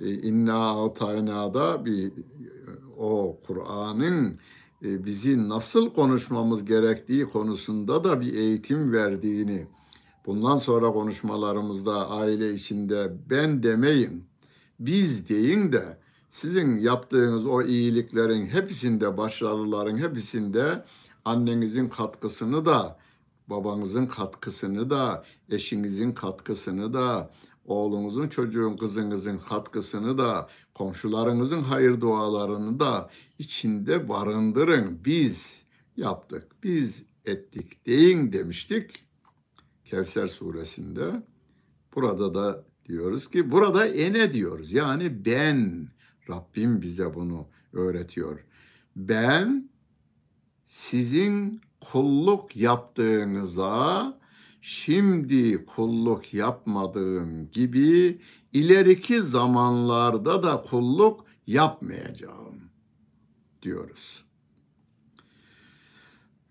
E, 0.02 0.14
İnna 0.14 0.86
atayna'da 0.86 1.86
bir 1.86 2.12
o 2.98 3.40
Kur'an'ın 3.48 4.40
e, 4.86 5.06
bizi 5.06 5.50
nasıl 5.50 5.94
konuşmamız 5.94 6.66
gerektiği 6.66 7.26
konusunda 7.26 8.04
da 8.04 8.22
bir 8.22 8.34
eğitim 8.34 8.92
verdiğini, 8.92 9.68
bundan 10.26 10.58
sonra 10.58 10.92
konuşmalarımızda 10.92 12.10
aile 12.10 12.54
içinde 12.54 13.12
ben 13.30 13.64
demeyin, 13.64 14.24
biz 14.80 15.30
deyin 15.30 15.72
de 15.72 15.98
sizin 16.30 16.80
yaptığınız 16.80 17.46
o 17.46 17.62
iyiliklerin 17.62 18.46
hepsinde, 18.46 19.18
başarıların 19.18 19.98
hepsinde 19.98 20.86
annenizin 21.26 21.90
katkısını 21.90 22.66
da, 22.66 23.00
babanızın 23.48 24.06
katkısını 24.06 24.90
da, 24.90 25.26
eşinizin 25.50 26.12
katkısını 26.12 26.94
da, 26.94 27.32
oğlunuzun, 27.66 28.28
çocuğun, 28.28 28.78
kızınızın 28.78 29.38
katkısını 29.38 30.18
da, 30.18 30.50
komşularınızın 30.74 31.62
hayır 31.62 32.02
dualarını 32.02 32.80
da 32.80 33.10
içinde 33.40 34.10
barındırın. 34.10 35.06
Biz 35.06 35.64
yaptık, 35.98 36.64
biz 36.64 37.04
ettik 37.26 37.86
deyin 37.86 38.34
demiştik 38.34 39.11
Kevser 39.92 40.28
suresinde. 40.28 41.24
Burada 41.96 42.34
da 42.34 42.66
diyoruz 42.86 43.30
ki 43.30 43.52
burada 43.52 43.88
ene 43.88 44.34
diyoruz. 44.34 44.74
Yani 44.74 45.26
ben 45.26 45.88
Rabbim 46.30 46.82
bize 46.82 47.14
bunu 47.14 47.48
öğretiyor. 47.74 48.46
Ben 48.96 49.70
sizin 50.66 51.62
kulluk 51.82 52.56
yaptığınıza 52.56 54.20
şimdi 54.62 55.66
kulluk 55.66 56.34
yapmadığım 56.34 57.52
gibi 57.52 58.22
ileriki 58.54 59.22
zamanlarda 59.22 60.44
da 60.44 60.62
kulluk 60.62 61.26
yapmayacağım 61.48 62.56
diyoruz. 63.62 64.26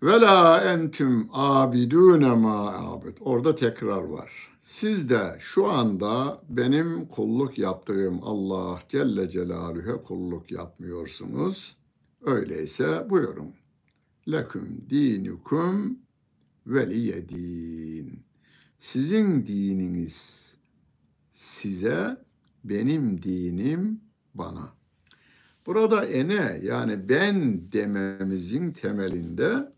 Ve 0.03 0.21
la 0.21 0.61
entüm 0.61 1.29
abidune 1.33 2.35
ma 2.35 2.73
abid. 2.73 3.17
Orada 3.19 3.55
tekrar 3.55 4.01
var. 4.03 4.31
Siz 4.63 5.09
de 5.09 5.37
şu 5.39 5.67
anda 5.67 6.41
benim 6.49 7.05
kulluk 7.07 7.57
yaptığım 7.57 8.19
Allah 8.23 8.79
Celle 8.89 9.29
Celaluhu'ya 9.29 10.01
kulluk 10.01 10.51
yapmıyorsunuz. 10.51 11.77
Öyleyse 12.21 13.09
buyurun. 13.09 13.53
Leküm 14.27 14.85
dinukum 14.89 15.99
veliyedin. 16.67 18.23
Sizin 18.79 19.45
dininiz 19.45 20.47
size, 21.31 22.17
benim 22.63 23.23
dinim 23.23 24.01
bana. 24.33 24.73
Burada 25.65 26.05
ene 26.05 26.59
yani 26.63 27.09
ben 27.09 27.71
dememizin 27.71 28.71
temelinde 28.71 29.71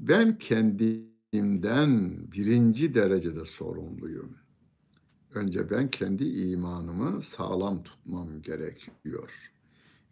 ben 0.00 0.38
kendimden 0.38 2.22
birinci 2.32 2.94
derecede 2.94 3.44
sorumluyum. 3.44 4.36
Önce 5.34 5.70
ben 5.70 5.90
kendi 5.90 6.24
imanımı 6.24 7.22
sağlam 7.22 7.82
tutmam 7.82 8.42
gerekiyor. 8.42 9.52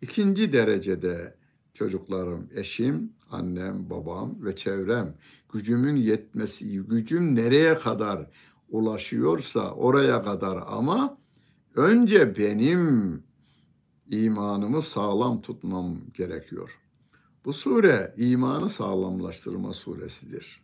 İkinci 0.02 0.52
derecede 0.52 1.36
çocuklarım, 1.74 2.48
eşim, 2.54 3.12
annem, 3.30 3.90
babam 3.90 4.44
ve 4.44 4.56
çevrem 4.56 5.14
gücümün 5.52 5.96
yetmesi, 5.96 6.78
gücüm 6.82 7.34
nereye 7.34 7.74
kadar 7.74 8.30
ulaşıyorsa 8.68 9.72
oraya 9.74 10.22
kadar 10.22 10.64
ama 10.66 11.18
önce 11.74 12.36
benim 12.36 13.22
imanımı 14.10 14.82
sağlam 14.82 15.42
tutmam 15.42 16.00
gerekiyor. 16.14 16.83
Bu 17.44 17.52
sure 17.52 18.14
imanı 18.16 18.68
sağlamlaştırma 18.68 19.72
suresidir. 19.72 20.62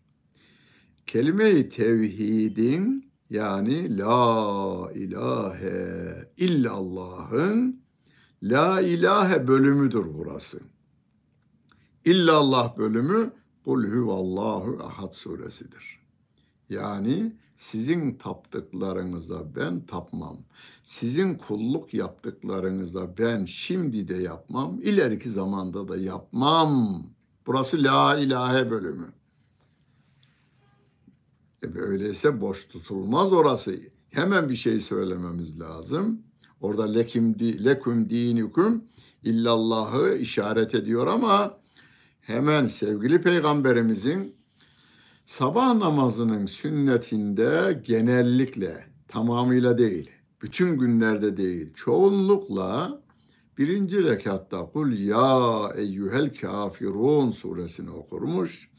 Kelime-i 1.07 1.69
tevhidin 1.69 3.13
yani 3.31 3.99
la 3.99 4.93
ilahe 4.95 6.29
illallah'ın 6.37 7.83
la 8.43 8.81
ilahe 8.81 9.49
bölümüdür 9.49 10.07
burası. 10.15 10.61
İllallah 12.05 12.79
bölümü 12.79 13.33
Kul 13.65 13.85
huvallahu 13.85 14.85
ahad 14.85 15.13
suresidir. 15.13 16.01
Yani 16.69 17.37
sizin 17.61 18.15
taptıklarınıza 18.15 19.55
ben 19.57 19.81
tapmam. 19.81 20.39
Sizin 20.83 21.35
kulluk 21.35 21.95
yaptıklarınıza 21.95 23.19
ben 23.19 23.45
şimdi 23.45 24.09
de 24.09 24.17
yapmam. 24.17 24.81
ileriki 24.83 25.31
zamanda 25.31 25.89
da 25.89 25.97
yapmam. 25.97 27.03
Burası 27.47 27.85
la 27.85 28.19
ilahe 28.19 28.71
bölümü. 28.71 29.13
E 31.63 31.79
öyleyse 31.79 32.41
boş 32.41 32.69
tutulmaz 32.69 33.33
orası. 33.33 33.77
Hemen 34.11 34.49
bir 34.49 34.55
şey 34.55 34.81
söylememiz 34.81 35.61
lazım. 35.61 36.23
Orada 36.61 36.85
lekim 36.85 37.39
di, 37.39 37.65
lekum 37.65 38.11
dinikum 38.11 38.85
illallahı 39.25 40.17
işaret 40.17 40.75
ediyor 40.75 41.07
ama 41.07 41.59
hemen 42.21 42.67
sevgili 42.67 43.21
peygamberimizin 43.21 44.40
sabah 45.31 45.75
namazının 45.75 46.47
sünnetinde 46.47 47.81
genellikle 47.85 48.85
tamamıyla 49.09 49.79
değil, 49.79 50.11
bütün 50.43 50.79
günlerde 50.79 51.37
değil, 51.37 51.75
çoğunlukla 51.75 53.03
birinci 53.59 54.05
rekatta 54.05 54.67
kul 54.67 54.93
ya 54.93 55.73
eyyuhel 55.77 56.35
kafirun 56.35 57.31
suresini 57.31 57.91
okurmuş. 57.91 58.71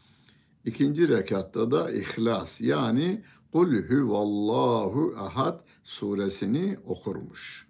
İkinci 0.66 1.10
rekatta 1.10 1.72
da 1.72 1.92
İhlas 1.92 2.62
yani 2.62 3.24
kul 3.52 3.84
huvallahu 3.84 5.16
ahad 5.20 5.60
suresini 5.84 6.78
okurmuş. 6.86 7.68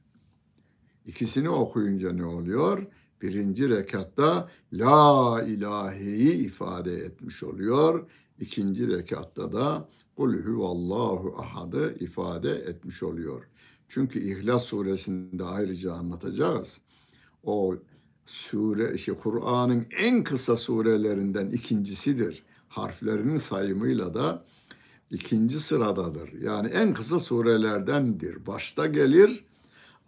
İkisini 1.05 1.49
okuyunca 1.49 2.13
ne 2.13 2.25
oluyor? 2.25 2.87
birinci 3.21 3.69
rekatta 3.69 4.49
la 4.73 5.43
ilaheyi 5.47 6.33
ifade 6.33 6.97
etmiş 6.97 7.43
oluyor. 7.43 8.09
İkinci 8.41 8.87
rekatta 8.87 9.53
da 9.53 9.89
kul 10.15 10.33
huvallahu 10.33 11.35
ahadı 11.41 11.95
ifade 11.99 12.51
etmiş 12.51 13.03
oluyor. 13.03 13.47
Çünkü 13.87 14.19
İhlas 14.19 14.63
suresinde 14.63 15.43
ayrıca 15.43 15.93
anlatacağız. 15.93 16.81
O 17.43 17.75
sure, 18.25 18.93
işte 18.95 19.13
Kur'an'ın 19.13 19.85
en 19.97 20.23
kısa 20.23 20.55
surelerinden 20.55 21.51
ikincisidir. 21.51 22.43
Harflerinin 22.67 23.37
sayımıyla 23.37 24.13
da 24.13 24.45
ikinci 25.11 25.59
sıradadır. 25.59 26.33
Yani 26.41 26.69
en 26.69 26.93
kısa 26.93 27.19
surelerdendir. 27.19 28.45
Başta 28.47 28.87
gelir 28.87 29.43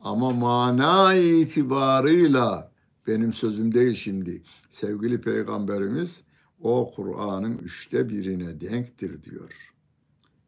ama 0.02 0.30
mana 0.30 1.16
itibarıyla 1.16 2.72
benim 3.08 3.34
sözüm 3.34 3.74
değil 3.74 3.96
şimdi. 3.96 4.42
Sevgili 4.70 5.22
peygamberimiz 5.22 6.24
o 6.64 6.92
Kur'an'ın 6.96 7.58
üçte 7.58 8.10
birine 8.10 8.62
denktir 8.62 9.24
diyor. 9.24 9.74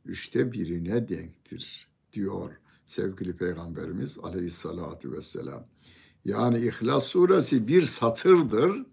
Üçte 0.05 0.51
birine 0.51 1.09
denktir 1.09 1.87
diyor 2.13 2.51
sevgili 2.85 3.37
peygamberimiz 3.37 4.17
aleyhissalatu 4.23 5.11
vesselam. 5.11 5.63
Yani 6.25 6.57
İhlas 6.57 7.05
suresi 7.05 7.67
bir 7.67 7.81
satırdır 7.81 8.85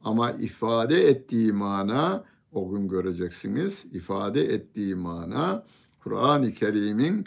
ama 0.00 0.32
ifade 0.32 1.08
ettiği 1.08 1.52
mana 1.52 2.24
o 2.52 2.70
gün 2.70 2.88
göreceksiniz. 2.88 3.86
ifade 3.92 4.44
ettiği 4.44 4.94
mana 4.94 5.66
Kur'an-ı 6.00 6.52
Kerim'in 6.52 7.26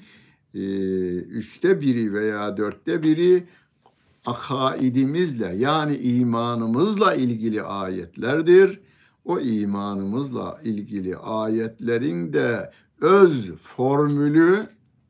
e, 0.54 0.60
üçte 1.18 1.82
biri 1.82 2.14
veya 2.14 2.58
dörtte 2.58 3.04
biri 3.04 3.48
akaidimizle 4.26 5.56
yani 5.56 5.98
imanımızla 5.98 7.16
ilgili 7.16 7.62
ayetlerdir. 7.62 8.80
O 9.26 9.40
imanımızla 9.40 10.60
ilgili 10.64 11.18
ayetlerin 11.18 12.34
de 12.34 12.72
öz 13.02 13.52
formülü 13.56 14.68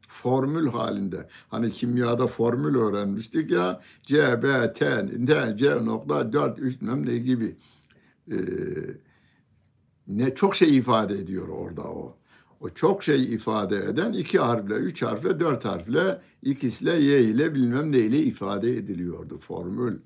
formül 0.08 0.67
halinde. 0.67 1.28
Hani 1.49 1.71
kimyada 1.71 2.28
formül 2.28 2.76
öğrenmiştik 2.76 3.52
ya 3.52 3.82
C, 4.04 4.43
B, 4.43 4.73
T, 4.73 5.08
T, 5.26 5.58
C 5.58 5.86
nokta 5.86 6.34
4, 6.34 6.60
3 6.60 6.82
ne 6.82 7.17
gibi. 7.17 7.56
Ee, 8.32 8.36
ne 10.08 10.36
çok 10.36 10.56
şey 10.56 10.78
ifade 10.78 11.13
ediyor 11.15 11.47
orada 11.47 11.82
o. 11.82 12.17
O 12.60 12.69
çok 12.69 13.04
şey 13.04 13.34
ifade 13.34 13.78
eden 13.78 14.13
iki 14.13 14.39
harfle, 14.39 14.73
üç 14.73 15.02
harfle, 15.04 15.39
dört 15.39 15.65
harfle, 15.65 16.21
ikisiyle, 16.41 17.02
y 17.02 17.21
ile 17.21 17.56
bilmem 17.56 17.91
neyle 17.91 18.19
ifade 18.19 18.78
ediliyordu 18.78 19.38
formül. 19.39 19.99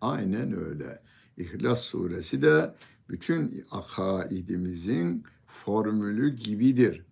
Aynen 0.00 0.64
öyle. 0.64 1.02
İhlas 1.36 1.80
suresi 1.80 2.42
de 2.42 2.74
bütün 3.08 3.64
akaidimizin 3.70 5.24
formülü 5.46 6.36
gibidir. 6.36 7.02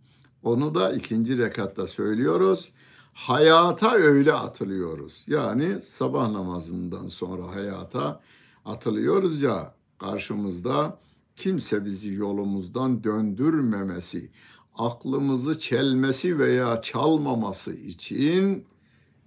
Onu 0.42 0.74
da 0.74 0.92
ikinci 0.92 1.38
rekatta 1.38 1.86
söylüyoruz. 1.86 2.72
Hayata 3.12 3.92
öyle 3.92 4.32
atılıyoruz. 4.32 5.24
Yani 5.26 5.80
sabah 5.80 6.30
namazından 6.30 7.08
sonra 7.08 7.48
hayata 7.48 8.20
atılıyoruz 8.64 9.42
ya 9.42 9.74
karşımızda 9.98 11.00
kimse 11.36 11.84
bizi 11.84 12.12
yolumuzdan 12.12 13.04
döndürmemesi, 13.04 14.30
aklımızı 14.74 15.60
çelmesi 15.60 16.38
veya 16.38 16.82
çalmaması 16.82 17.74
için 17.74 18.64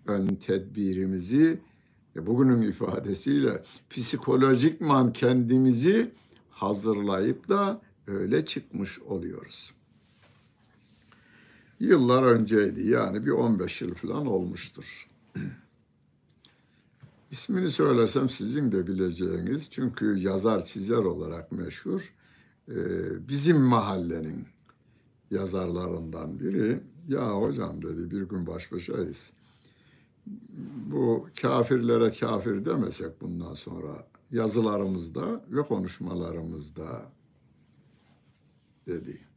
ön 0.06 0.28
tedbirimizi 0.28 1.60
bugünün 2.16 2.62
ifadesiyle 2.62 3.64
psikolojikman 3.90 5.14
kendimizi 5.14 6.12
hazırlayıp 6.58 7.50
da 7.50 7.82
öyle 8.08 8.46
çıkmış 8.46 9.00
oluyoruz. 9.00 9.74
Yıllar 11.80 12.24
önceydi 12.24 12.88
yani 12.88 13.26
bir 13.26 13.32
15 13.32 13.82
yıl 13.82 13.94
falan 13.94 14.28
olmuştur. 14.28 15.10
İsmini 17.32 17.70
söylesem 17.70 18.30
sizin 18.30 18.72
de 18.72 18.88
bileceğiniz 18.88 19.70
çünkü 19.72 20.18
yazar 20.18 20.66
çizer 20.66 20.96
olarak 20.96 21.52
meşhur 21.52 22.14
bizim 23.28 23.58
mahallenin 23.62 24.48
yazarlarından 25.32 26.40
biri 26.40 26.80
ya 27.08 27.32
hocam 27.32 27.82
dedi 27.82 28.12
bir 28.12 28.22
gün 28.22 28.48
baş 28.48 28.72
başayız. 28.72 29.32
Bu 30.86 31.28
kafirlere 31.42 32.14
kafir 32.14 32.66
demesek 32.66 33.22
bundan 33.22 33.54
sonra 33.54 34.08
yazılarımızda 34.32 35.46
ve 35.50 35.62
konuşmalarımızda 35.62 37.12
dedi. 38.88 39.28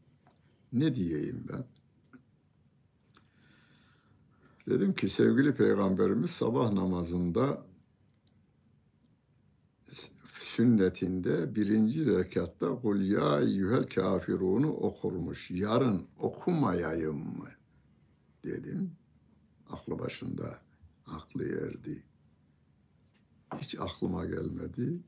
Ne 0.72 0.94
diyeyim 0.94 1.46
ben? 1.52 1.64
Dedim 4.68 4.92
ki 4.92 5.08
sevgili 5.08 5.54
peygamberimiz 5.54 6.30
sabah 6.30 6.72
namazında 6.72 7.66
sünnetinde 10.40 11.54
birinci 11.54 12.06
rekatta 12.06 12.80
kul 12.80 13.00
ya 13.00 13.40
eyyuhel 13.40 13.86
kafirunu 13.86 14.72
okurmuş. 14.72 15.50
Yarın 15.50 16.06
okumayayım 16.18 17.38
mı? 17.38 17.48
Dedim. 18.44 18.92
Aklı 19.70 19.98
başında. 19.98 20.58
Aklı 21.06 21.44
erdi. 21.44 22.09
Hiç 23.56 23.76
aklıma 23.78 24.24
gelmedi. 24.24 25.00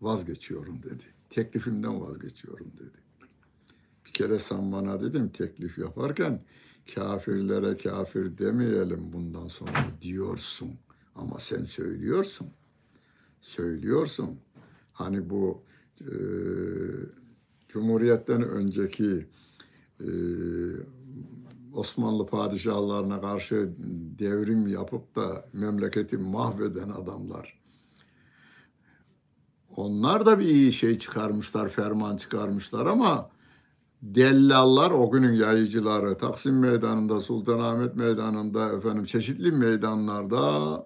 Vazgeçiyorum 0.00 0.82
dedi. 0.82 1.04
Teklifimden 1.30 2.00
vazgeçiyorum 2.00 2.72
dedi. 2.78 2.98
Bir 4.06 4.10
kere 4.12 4.38
sen 4.38 4.72
bana 4.72 5.00
dedim 5.00 5.28
teklif 5.28 5.78
yaparken 5.78 6.44
kafirlere 6.94 7.76
kafir 7.76 8.38
demeyelim 8.38 9.12
bundan 9.12 9.46
sonra 9.46 9.86
diyorsun. 10.02 10.70
Ama 11.14 11.38
sen 11.38 11.64
söylüyorsun. 11.64 12.48
Söylüyorsun. 13.40 14.38
Hani 14.92 15.30
bu 15.30 15.62
e, 16.00 16.12
Cumhuriyet'ten 17.68 18.42
önceki 18.42 19.26
e, 20.00 20.08
Osmanlı 21.74 22.26
padişahlarına 22.26 23.20
karşı 23.20 23.74
devrim 24.18 24.68
yapıp 24.68 25.16
da 25.16 25.44
memleketi 25.52 26.18
mahveden 26.18 26.90
adamlar. 26.90 27.60
Onlar 29.76 30.26
da 30.26 30.38
bir 30.38 30.46
iyi 30.46 30.72
şey 30.72 30.98
çıkarmışlar, 30.98 31.68
ferman 31.68 32.16
çıkarmışlar 32.16 32.86
ama 32.86 33.30
dellallar 34.02 34.90
o 34.90 35.10
günün 35.10 35.32
yayıcıları 35.32 36.18
Taksim 36.18 36.58
Meydanı'nda, 36.58 37.20
Sultanahmet 37.20 37.96
Meydanı'nda, 37.96 38.72
efendim 38.72 39.04
çeşitli 39.04 39.52
meydanlarda 39.52 40.84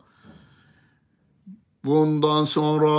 bundan 1.84 2.44
sonra 2.44 2.90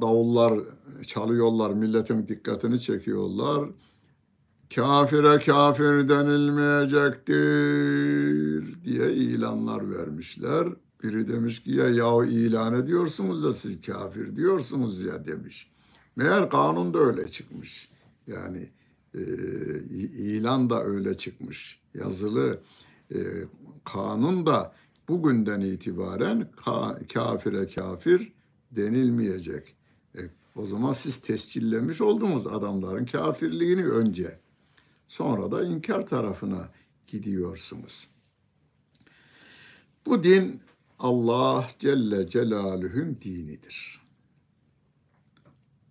davullar 0.00 0.60
çalıyorlar, 1.06 1.70
milletin 1.70 2.28
dikkatini 2.28 2.80
çekiyorlar. 2.80 3.68
Kafire 4.74 5.38
kafir 5.38 6.08
denilmeyecektir 6.08 8.84
diye 8.84 9.12
ilanlar 9.12 9.90
vermişler. 9.90 10.68
Biri 11.02 11.28
demiş 11.28 11.62
ki 11.62 11.70
ya 11.70 11.88
yahu 11.88 12.24
ilan 12.24 12.74
ediyorsunuz 12.74 13.44
da 13.44 13.52
siz 13.52 13.80
kafir 13.80 14.36
diyorsunuz 14.36 15.04
ya 15.04 15.26
demiş. 15.26 15.70
Meğer 16.16 16.50
kanun 16.50 16.94
da 16.94 16.98
öyle 16.98 17.28
çıkmış. 17.28 17.88
Yani 18.26 18.68
e, 19.14 19.20
ilan 20.18 20.70
da 20.70 20.84
öyle 20.84 21.16
çıkmış. 21.16 21.80
Yazılı 21.94 22.60
e, 23.14 23.18
kanun 23.84 24.46
da 24.46 24.74
bugünden 25.08 25.60
itibaren 25.60 26.50
ka, 26.64 26.98
kafire 27.14 27.66
kafir 27.66 28.32
denilmeyecek. 28.70 29.76
E, 30.14 30.20
o 30.56 30.66
zaman 30.66 30.92
siz 30.92 31.20
tescillemiş 31.20 32.00
oldunuz 32.00 32.46
adamların 32.46 33.06
kafirliğini 33.06 33.86
önce. 33.86 34.38
Sonra 35.08 35.50
da 35.50 35.64
inkar 35.64 36.06
tarafına 36.06 36.68
gidiyorsunuz. 37.06 38.08
Bu 40.06 40.24
din 40.24 40.60
Allah 40.98 41.68
Celle 41.78 42.28
Celaluhu'nun 42.28 43.18
dinidir. 43.22 44.00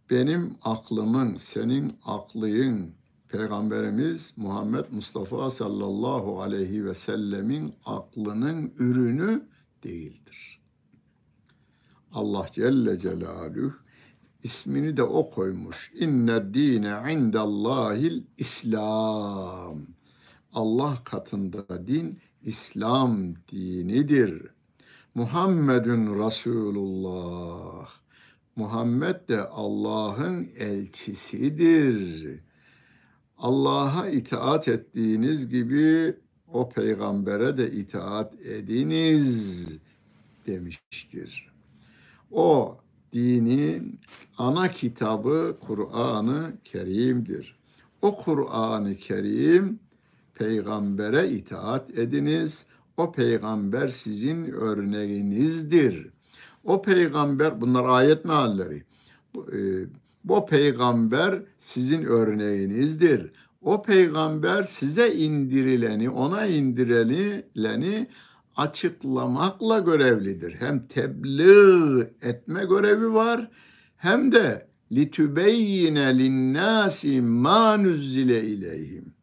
Benim 0.09 0.57
aklımın, 0.63 1.35
senin 1.37 1.97
aklın, 2.05 2.93
Peygamberimiz 3.27 4.33
Muhammed 4.37 4.85
Mustafa 4.91 5.49
sallallahu 5.49 6.41
aleyhi 6.41 6.85
ve 6.85 6.93
sellemin 6.93 7.73
aklının 7.85 8.73
ürünü 8.79 9.47
değildir. 9.83 10.61
Allah 12.11 12.45
Celle 12.51 12.99
Celaluhu 12.99 13.86
ismini 14.43 14.97
de 14.97 15.03
o 15.03 15.29
koymuş. 15.29 15.91
İnne 15.99 16.53
dine 16.53 17.13
indallahil 17.13 18.23
İslam. 18.37 19.77
Allah 20.53 20.97
katında 21.03 21.87
din 21.87 22.19
İslam 22.43 23.35
dinidir. 23.51 24.43
Muhammedun 25.15 26.25
Resulullah. 26.25 27.89
Muhammed 28.55 29.29
de 29.29 29.41
Allah'ın 29.41 30.49
elçisidir. 30.59 32.39
Allah'a 33.37 34.09
itaat 34.09 34.67
ettiğiniz 34.67 35.49
gibi 35.49 36.17
o 36.53 36.69
peygambere 36.69 37.57
de 37.57 37.71
itaat 37.71 38.33
ediniz 38.41 39.67
demiştir. 40.47 41.51
O 42.31 42.77
dinin 43.13 43.99
ana 44.37 44.71
kitabı 44.71 45.57
Kur'an-ı 45.67 46.53
Kerim'dir. 46.63 47.57
O 48.01 48.17
Kur'an-ı 48.17 48.95
Kerim 48.95 49.79
peygambere 50.35 51.29
itaat 51.29 51.97
ediniz. 51.97 52.65
O 52.97 53.11
peygamber 53.11 53.87
sizin 53.87 54.51
örneğinizdir. 54.51 56.09
O 56.63 56.81
peygamber 56.81 57.61
bunlar 57.61 57.85
ayet 57.85 58.25
mealleri. 58.25 58.83
Bu, 59.33 59.51
e, 59.51 59.85
bu 60.23 60.45
peygamber 60.45 61.41
sizin 61.57 62.03
örneğinizdir. 62.03 63.31
O 63.61 63.81
peygamber 63.81 64.63
size 64.63 65.13
indirileni, 65.13 66.09
ona 66.09 66.45
indirileni 66.45 68.07
açıklamakla 68.57 69.79
görevlidir. 69.79 70.55
Hem 70.59 70.87
tebliğ 70.87 72.01
etme 72.21 72.65
görevi 72.65 73.13
var 73.13 73.51
hem 73.97 74.31
de 74.31 74.67
litübeyyine 74.91 76.17
linnâsi 76.19 77.21
mâ 77.21 77.77
nüzzile 77.77 78.43
ileyhim. 78.43 79.13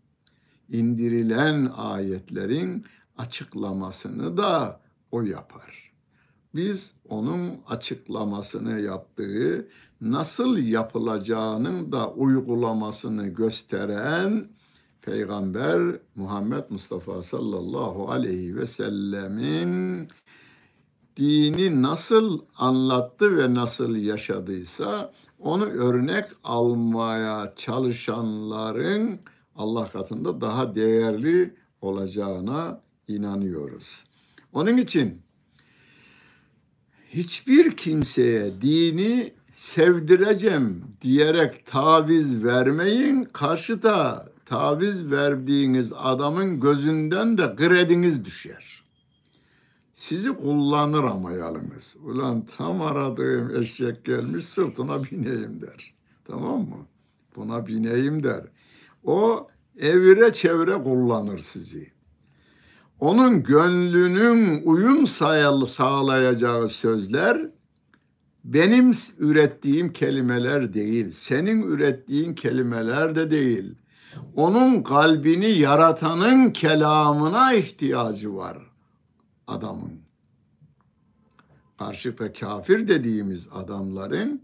İndirilen 0.69 1.67
ayetlerin 1.77 2.85
açıklamasını 3.19 4.37
da 4.37 4.81
o 5.11 5.23
yapar. 5.23 5.93
Biz 6.55 6.93
onun 7.09 7.61
açıklamasını 7.69 8.81
yaptığı, 8.81 9.69
nasıl 10.01 10.59
yapılacağının 10.59 11.93
da 11.93 12.11
uygulamasını 12.11 13.27
gösteren 13.27 14.49
Peygamber 15.05 16.01
Muhammed 16.15 16.65
Mustafa 16.71 17.23
sallallahu 17.23 18.11
aleyhi 18.11 18.57
ve 18.57 18.67
sellemin 18.67 20.09
dini 21.17 21.83
nasıl 21.83 22.41
anlattı 22.57 23.37
ve 23.37 23.55
nasıl 23.55 23.97
yaşadıysa 23.97 25.13
onu 25.39 25.65
örnek 25.65 26.25
almaya 26.45 27.53
çalışanların 27.57 29.21
Allah 29.57 29.89
katında 29.91 30.41
daha 30.41 30.75
değerli 30.75 31.55
olacağına 31.81 32.81
inanıyoruz. 33.09 34.05
Onun 34.53 34.77
için 34.77 35.23
hiçbir 37.09 37.77
kimseye 37.77 38.63
dini 38.63 39.33
sevdireceğim 39.53 40.85
diyerek 41.03 41.67
taviz 41.67 42.45
vermeyin. 42.45 43.25
Karşıda 43.33 44.34
taviz 44.47 45.11
verdiğiniz 45.11 45.93
adamın 45.97 46.61
gözünden 46.61 47.39
de 47.39 47.57
krediniz 47.57 48.25
düşer. 48.25 48.85
Sizi 49.93 50.37
kullanır 50.37 51.05
ama 51.05 51.33
yalnız. 51.33 51.97
Ulan 52.05 52.47
tam 52.47 52.83
aradığım 52.83 53.57
eşek 53.57 54.05
gelmiş 54.05 54.45
sırtına 54.45 55.05
bineyim 55.05 55.61
der. 55.61 55.95
Tamam 56.25 56.61
mı? 56.61 56.87
Buna 57.37 57.67
bineyim 57.67 58.25
der. 58.25 58.45
O 59.05 59.49
evire 59.79 60.33
çevre 60.33 60.83
kullanır 60.83 61.39
sizi. 61.39 61.93
Onun 63.01 63.43
gönlünün 63.43 64.63
uyum 64.65 65.07
sağlayacağı 65.67 66.69
sözler 66.69 67.51
benim 68.45 68.93
ürettiğim 69.19 69.93
kelimeler 69.93 70.75
değil, 70.75 71.11
senin 71.11 71.63
ürettiğin 71.63 72.35
kelimeler 72.35 73.15
de 73.15 73.31
değil. 73.31 73.75
Onun 74.37 74.83
kalbini 74.83 75.51
yaratanın 75.51 76.51
kelamına 76.51 77.55
ihtiyacı 77.55 78.37
var 78.37 78.59
adamın. 79.47 80.01
Karşıda 81.79 82.33
kafir 82.33 82.89
dediğimiz 82.89 83.49
adamların 83.53 84.43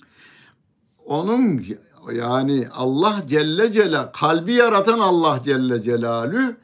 onun 1.06 1.64
yani 2.12 2.68
Allah 2.74 3.22
Celle 3.26 3.72
Celal 3.72 4.06
kalbi 4.06 4.52
yaratan 4.52 4.98
Allah 4.98 5.42
Celle 5.42 5.82
Celalü 5.82 6.56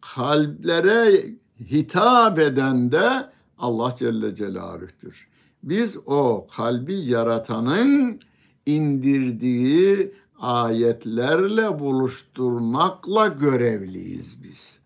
kalplere 0.00 1.26
hitap 1.60 2.38
eden 2.38 2.92
de 2.92 3.30
Allah 3.58 3.94
Celle 3.96 4.34
Celaluh'tür. 4.34 5.28
Biz 5.62 5.96
o 6.06 6.46
kalbi 6.56 6.94
yaratanın 6.94 8.20
indirdiği 8.66 10.12
ayetlerle 10.40 11.78
buluşturmakla 11.78 13.26
görevliyiz 13.26 14.42
biz. 14.42 14.80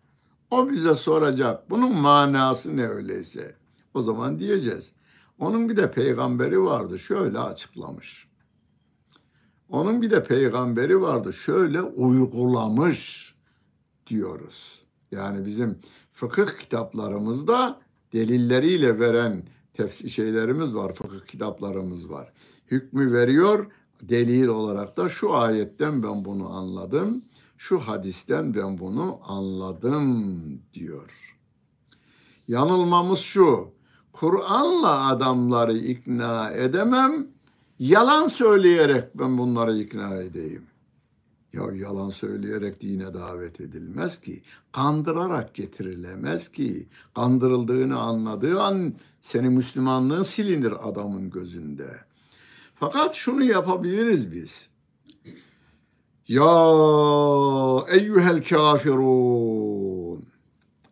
O 0.50 0.70
bize 0.70 0.94
soracak 0.94 1.70
bunun 1.70 1.94
manası 1.94 2.76
ne 2.76 2.86
öyleyse. 2.86 3.56
O 3.94 4.02
zaman 4.02 4.38
diyeceğiz. 4.38 4.92
Onun 5.38 5.68
bir 5.68 5.76
de 5.76 5.90
peygamberi 5.90 6.62
vardı 6.62 6.98
şöyle 6.98 7.38
açıklamış. 7.38 8.28
Onun 9.68 10.02
bir 10.02 10.10
de 10.10 10.24
peygamberi 10.24 11.00
vardı 11.00 11.32
şöyle 11.32 11.82
uygulamış 11.82 13.34
diyoruz. 14.06 14.82
Yani 15.10 15.46
bizim 15.46 15.78
fıkıh 16.12 16.58
kitaplarımızda 16.58 17.80
delilleriyle 18.12 18.98
veren 19.00 19.42
tefsir 19.74 20.08
şeylerimiz 20.08 20.74
var, 20.74 20.94
fıkıh 20.94 21.26
kitaplarımız 21.26 22.10
var. 22.10 22.32
Hükmü 22.70 23.12
veriyor, 23.12 23.66
delil 24.08 24.46
olarak 24.46 24.96
da 24.96 25.08
şu 25.08 25.34
ayetten 25.34 26.02
ben 26.02 26.24
bunu 26.24 26.48
anladım, 26.48 27.24
şu 27.58 27.78
hadisten 27.78 28.54
ben 28.54 28.78
bunu 28.78 29.20
anladım 29.22 30.60
diyor. 30.74 31.36
Yanılmamız 32.48 33.18
şu, 33.18 33.68
Kur'an'la 34.12 35.08
adamları 35.08 35.76
ikna 35.76 36.50
edemem, 36.50 37.26
yalan 37.78 38.26
söyleyerek 38.26 39.18
ben 39.18 39.38
bunları 39.38 39.78
ikna 39.78 40.16
edeyim. 40.16 40.62
Ya 41.52 41.62
yalan 41.74 42.10
söyleyerek 42.10 42.80
dine 42.80 43.14
davet 43.14 43.60
edilmez 43.60 44.20
ki. 44.20 44.42
Kandırarak 44.72 45.54
getirilemez 45.54 46.52
ki. 46.52 46.88
Kandırıldığını 47.14 47.98
anladığı 47.98 48.62
an 48.62 48.94
senin 49.20 49.52
Müslümanlığın 49.52 50.22
silinir 50.22 50.88
adamın 50.88 51.30
gözünde. 51.30 51.90
Fakat 52.84 53.14
şunu 53.14 53.44
yapabiliriz 53.44 54.32
biz. 54.32 54.68
Ya 56.28 56.42
eyyuhel 57.88 58.44
kafirun. 58.44 60.24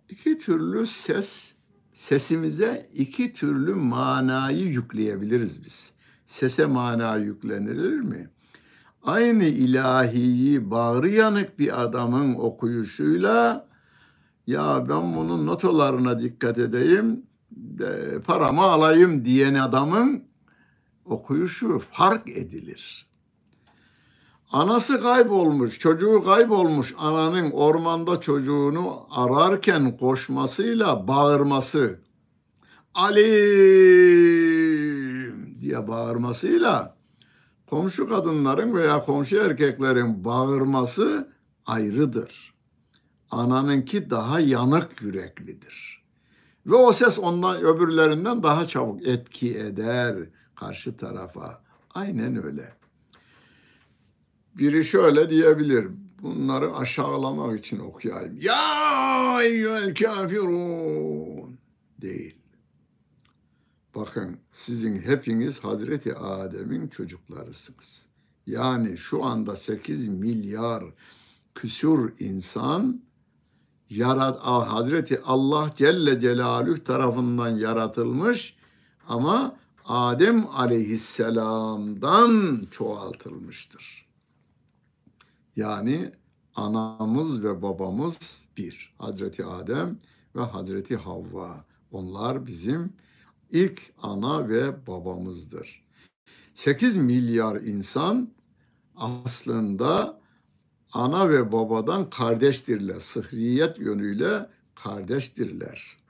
İki 0.09 0.39
türlü 0.39 0.87
ses, 0.87 1.55
sesimize 1.93 2.91
iki 2.95 3.33
türlü 3.33 3.75
manayı 3.75 4.67
yükleyebiliriz 4.67 5.65
biz. 5.65 5.93
Sese 6.27 6.67
mana 6.67 7.17
yüklenilir 7.17 8.01
mi? 8.01 8.31
aynı 9.05 9.45
ilahiyi 9.45 10.71
bağrı 10.71 11.09
yanık 11.09 11.59
bir 11.59 11.83
adamın 11.83 12.35
okuyuşuyla 12.35 13.69
ya 14.47 14.87
ben 14.89 15.17
bunun 15.17 15.47
notalarına 15.47 16.21
dikkat 16.21 16.59
edeyim, 16.59 17.23
de, 17.51 18.21
paramı 18.27 18.63
alayım 18.63 19.25
diyen 19.25 19.55
adamın 19.55 20.25
okuyuşu 21.05 21.79
fark 21.79 22.29
edilir. 22.29 23.07
Anası 24.53 25.01
kaybolmuş, 25.01 25.79
çocuğu 25.79 26.23
kaybolmuş 26.25 26.95
ananın 26.99 27.51
ormanda 27.51 28.21
çocuğunu 28.21 29.07
ararken 29.11 29.97
koşmasıyla 29.97 31.09
bağırması, 31.09 32.01
Alim 32.95 33.23
diye 35.61 35.89
bağırmasıyla 35.89 36.97
komşu 37.71 38.09
kadınların 38.09 38.75
veya 38.75 39.01
komşu 39.01 39.37
erkeklerin 39.37 40.25
bağırması 40.25 41.33
ayrıdır. 41.67 42.55
Ananınki 43.31 44.11
daha 44.11 44.41
yanık 44.41 45.03
yüreklidir. 45.03 46.03
Ve 46.67 46.75
o 46.75 46.93
ses 46.93 47.19
ondan 47.19 47.63
öbürlerinden 47.63 48.43
daha 48.43 48.65
çabuk 48.65 49.07
etki 49.07 49.59
eder 49.59 50.17
karşı 50.57 50.97
tarafa. 50.97 51.63
Aynen 51.95 52.45
öyle. 52.45 52.73
Biri 54.55 54.85
şöyle 54.85 55.31
diyebilir. 55.31 55.89
Bunları 56.23 56.77
aşağılamak 56.77 57.59
için 57.59 57.79
okuyayım. 57.79 58.39
Ya 58.41 59.43
eyyüel 59.43 59.95
kafirun. 59.95 61.59
Değil. 62.01 62.37
Bakın 63.95 64.39
sizin 64.53 64.99
hepiniz 64.99 65.61
Hazreti 65.61 66.15
Adem'in 66.15 66.89
çocuklarısınız. 66.89 68.09
Yani 68.47 68.99
şu 68.99 69.25
anda 69.25 69.57
8 69.57 70.09
milyar 70.09 70.85
küsur 71.55 72.13
insan 72.19 73.03
yarat 73.89 74.41
Hazreti 74.41 75.21
Allah 75.25 75.71
Celle 75.77 76.21
Celaluhu 76.21 76.85
tarafından 76.85 77.51
yaratılmış 77.51 78.57
ama 79.09 79.57
Adem 79.87 80.47
aleyhisselamdan 80.47 82.67
çoğaltılmıştır. 82.71 84.07
Yani 85.57 86.13
anamız 86.55 87.45
ve 87.45 87.63
babamız 87.63 88.47
bir. 88.57 88.95
Hazreti 88.99 89.45
Adem 89.45 89.99
ve 90.37 90.41
Hazreti 90.41 90.97
Havva. 90.97 91.65
Onlar 91.91 92.47
bizim 92.47 92.93
ilk 93.51 93.93
ana 94.03 94.49
ve 94.49 94.87
babamızdır. 94.87 95.83
8 96.55 96.97
milyar 96.97 97.57
insan 97.57 98.33
aslında 98.97 100.21
ana 100.93 101.29
ve 101.29 101.53
babadan 101.53 102.11
kardeştirler. 102.11 102.99
Sıhriyet 102.99 103.79
yönüyle 103.79 104.51
kardeştirler. 104.75 106.02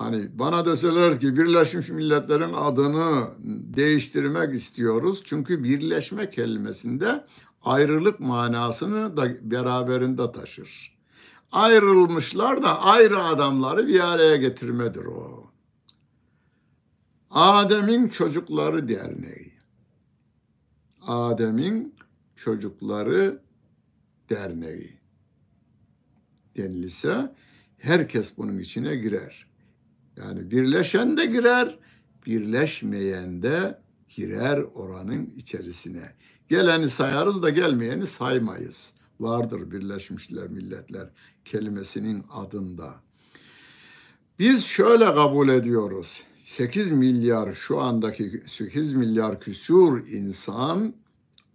Hani 0.00 0.38
bana 0.38 0.66
deseler 0.66 1.20
ki 1.20 1.36
Birleşmiş 1.36 1.88
Milletler'in 1.88 2.52
adını 2.52 3.30
değiştirmek 3.76 4.54
istiyoruz. 4.54 5.22
Çünkü 5.24 5.64
birleşme 5.64 6.30
kelimesinde 6.30 7.26
ayrılık 7.62 8.20
manasını 8.20 9.16
da 9.16 9.50
beraberinde 9.50 10.32
taşır. 10.32 10.98
Ayrılmışlar 11.52 12.62
da 12.62 12.82
ayrı 12.82 13.24
adamları 13.24 13.86
bir 13.86 14.12
araya 14.12 14.36
getirmedir 14.36 15.04
o. 15.04 15.50
Adem'in 17.30 18.08
Çocukları 18.08 18.88
Derneği. 18.88 19.52
Adem'in 21.02 21.94
Çocukları 22.36 23.42
Derneği 24.30 25.00
denilse 26.56 27.34
herkes 27.78 28.38
bunun 28.38 28.58
içine 28.58 28.96
girer. 28.96 29.49
Yani 30.16 30.50
birleşen 30.50 31.16
de 31.16 31.26
girer, 31.26 31.78
birleşmeyen 32.26 33.42
de 33.42 33.80
girer 34.08 34.58
oranın 34.58 35.32
içerisine. 35.36 36.12
Geleni 36.48 36.90
sayarız 36.90 37.42
da 37.42 37.50
gelmeyeni 37.50 38.06
saymayız. 38.06 38.92
Vardır 39.20 39.70
Birleşmişler 39.70 40.48
Milletler 40.48 41.08
kelimesinin 41.44 42.24
adında. 42.30 42.94
Biz 44.38 44.64
şöyle 44.64 45.04
kabul 45.04 45.48
ediyoruz. 45.48 46.22
8 46.44 46.90
milyar 46.90 47.54
şu 47.54 47.80
andaki 47.80 48.42
8 48.46 48.92
milyar 48.92 49.40
küsur 49.40 50.06
insan 50.06 50.94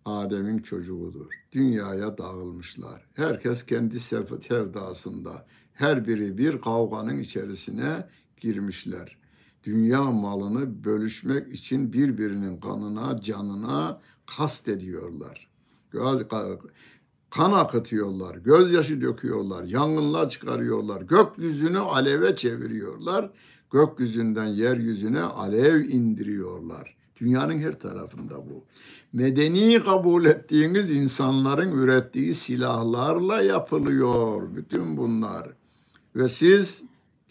Adem'in 0.05 0.59
çocuğudur. 0.59 1.27
Dünyaya 1.51 2.17
dağılmışlar. 2.17 3.05
Herkes 3.13 3.65
kendi 3.65 3.99
sevdasında. 3.99 5.45
Her 5.73 6.07
biri 6.07 6.37
bir 6.37 6.57
kavganın 6.59 7.19
içerisine 7.19 8.07
girmişler. 8.37 9.17
Dünya 9.63 10.03
malını 10.03 10.83
bölüşmek 10.83 11.53
için 11.53 11.93
birbirinin 11.93 12.59
kanına, 12.59 13.21
canına 13.21 14.01
kast 14.37 14.67
ediyorlar. 14.67 15.47
Kan 17.29 17.51
akıtıyorlar, 17.51 18.35
gözyaşı 18.35 19.01
döküyorlar, 19.01 19.63
yangınlar 19.63 20.29
çıkarıyorlar, 20.29 21.01
gökyüzünü 21.01 21.79
aleve 21.79 22.35
çeviriyorlar, 22.35 23.31
gökyüzünden 23.71 24.45
yeryüzüne 24.45 25.21
alev 25.21 25.83
indiriyorlar. 25.83 26.95
Dünyanın 27.21 27.59
her 27.59 27.79
tarafında 27.79 28.37
bu. 28.37 28.63
Medeni 29.13 29.79
kabul 29.79 30.25
ettiğiniz 30.25 30.91
insanların 30.91 31.71
ürettiği 31.71 32.33
silahlarla 32.33 33.41
yapılıyor 33.41 34.55
bütün 34.55 34.97
bunlar. 34.97 35.49
Ve 36.15 36.27
siz 36.27 36.83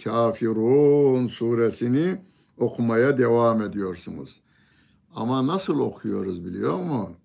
Kafirun 0.05 1.27
suresini 1.27 2.21
okumaya 2.59 3.19
devam 3.19 3.63
ediyorsunuz. 3.63 4.41
Ama 5.15 5.47
nasıl 5.47 5.81
okuyoruz 5.81 6.45
biliyor 6.45 6.77
musun? 6.77 7.17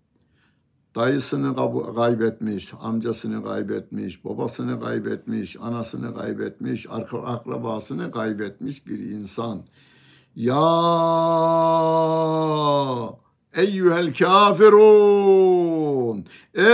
Dayısını 0.96 1.56
kaybetmiş, 1.96 2.74
amcasını 2.82 3.44
kaybetmiş, 3.44 4.26
babasını 4.26 4.82
kaybetmiş, 4.82 5.58
anasını 5.62 6.16
kaybetmiş, 6.16 6.88
akrabasını 6.90 8.12
kaybetmiş 8.12 8.88
bir 8.88 9.00
insan. 9.00 9.62
Ya 10.36 10.56
eyyühel 13.54 14.14
kafirun 14.14 15.46
ey 16.54 16.66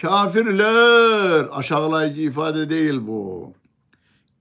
kafirler 0.00 1.48
aşağılayıcı 1.52 2.22
ifade 2.22 2.70
değil 2.70 3.00
bu. 3.06 3.52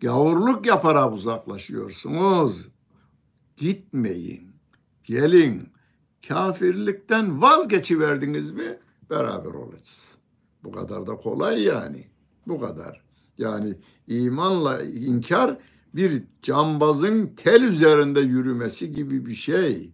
Gavurluk 0.01 0.65
yaparak 0.65 1.13
uzaklaşıyorsunuz. 1.13 2.69
Gitmeyin. 3.57 4.51
Gelin. 5.03 5.69
Kafirlikten 6.27 7.41
vazgeçiverdiniz 7.41 8.51
mi 8.51 8.79
beraber 9.09 9.53
olacağız. 9.53 10.17
Bu 10.63 10.71
kadar 10.71 11.07
da 11.07 11.15
kolay 11.15 11.63
yani. 11.63 12.03
Bu 12.47 12.59
kadar. 12.59 13.01
Yani 13.37 13.75
imanla 14.07 14.83
inkar 14.83 15.57
bir 15.95 16.23
cambazın 16.41 17.33
tel 17.35 17.63
üzerinde 17.63 18.19
yürümesi 18.19 18.91
gibi 18.91 19.25
bir 19.25 19.35
şey. 19.35 19.91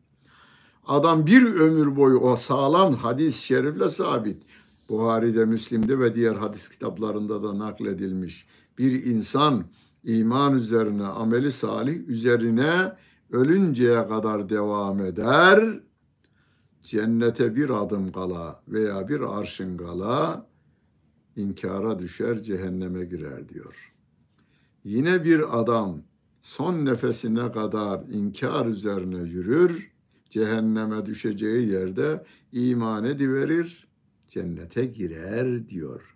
Adam 0.88 1.26
bir 1.26 1.44
ömür 1.44 1.96
boyu 1.96 2.18
o 2.18 2.36
sağlam 2.36 2.94
hadis-i 2.94 3.44
şerifle 3.46 3.90
sabit. 3.90 4.44
Buhari'de, 4.90 5.46
Müslim'de 5.46 6.00
ve 6.00 6.16
diğer 6.16 6.36
hadis 6.36 6.70
kitaplarında 6.70 7.44
da 7.44 7.60
nakledilmiş. 7.60 8.48
Bir 8.78 9.06
insan 9.06 9.66
iman 10.04 10.56
üzerine, 10.56 11.06
ameli 11.06 11.52
salih 11.52 12.08
üzerine 12.08 12.94
ölünceye 13.32 14.08
kadar 14.08 14.50
devam 14.50 15.02
eder. 15.02 15.80
Cennete 16.84 17.56
bir 17.56 17.70
adım 17.70 18.12
kala 18.12 18.64
veya 18.68 19.08
bir 19.08 19.22
arşın 19.22 19.78
kala 19.78 20.48
inkara 21.36 22.00
düşer, 22.00 22.44
cehenneme 22.44 23.06
girer 23.06 23.50
diyor. 23.50 23.94
Yine 24.84 25.24
bir 25.24 25.60
adam 25.60 26.02
son 26.42 26.86
nefesine 26.86 27.52
kadar 27.52 28.02
inkar 28.08 28.66
üzerine 28.66 29.30
yürür, 29.30 29.92
cehenneme 30.30 31.06
düşeceği 31.06 31.70
yerde 31.70 32.26
iman 32.52 33.04
ediverir, 33.04 33.88
cennete 34.28 34.86
girer 34.86 35.68
diyor. 35.68 36.16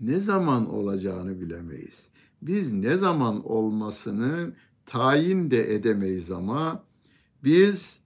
Ne 0.00 0.18
zaman 0.18 0.70
olacağını 0.70 1.40
bilemeyiz. 1.40 2.08
Biz 2.42 2.72
ne 2.72 2.96
zaman 2.96 3.46
olmasını 3.46 4.52
tayin 4.86 5.50
de 5.50 5.74
edemeyiz 5.74 6.30
ama 6.30 6.84
biz 7.44 8.00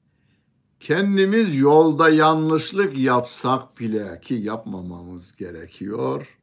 kendimiz 0.81 1.59
yolda 1.59 2.09
yanlışlık 2.09 2.99
yapsak 2.99 3.81
bile 3.81 4.21
ki 4.21 4.35
yapmamamız 4.35 5.37
gerekiyor 5.37 6.39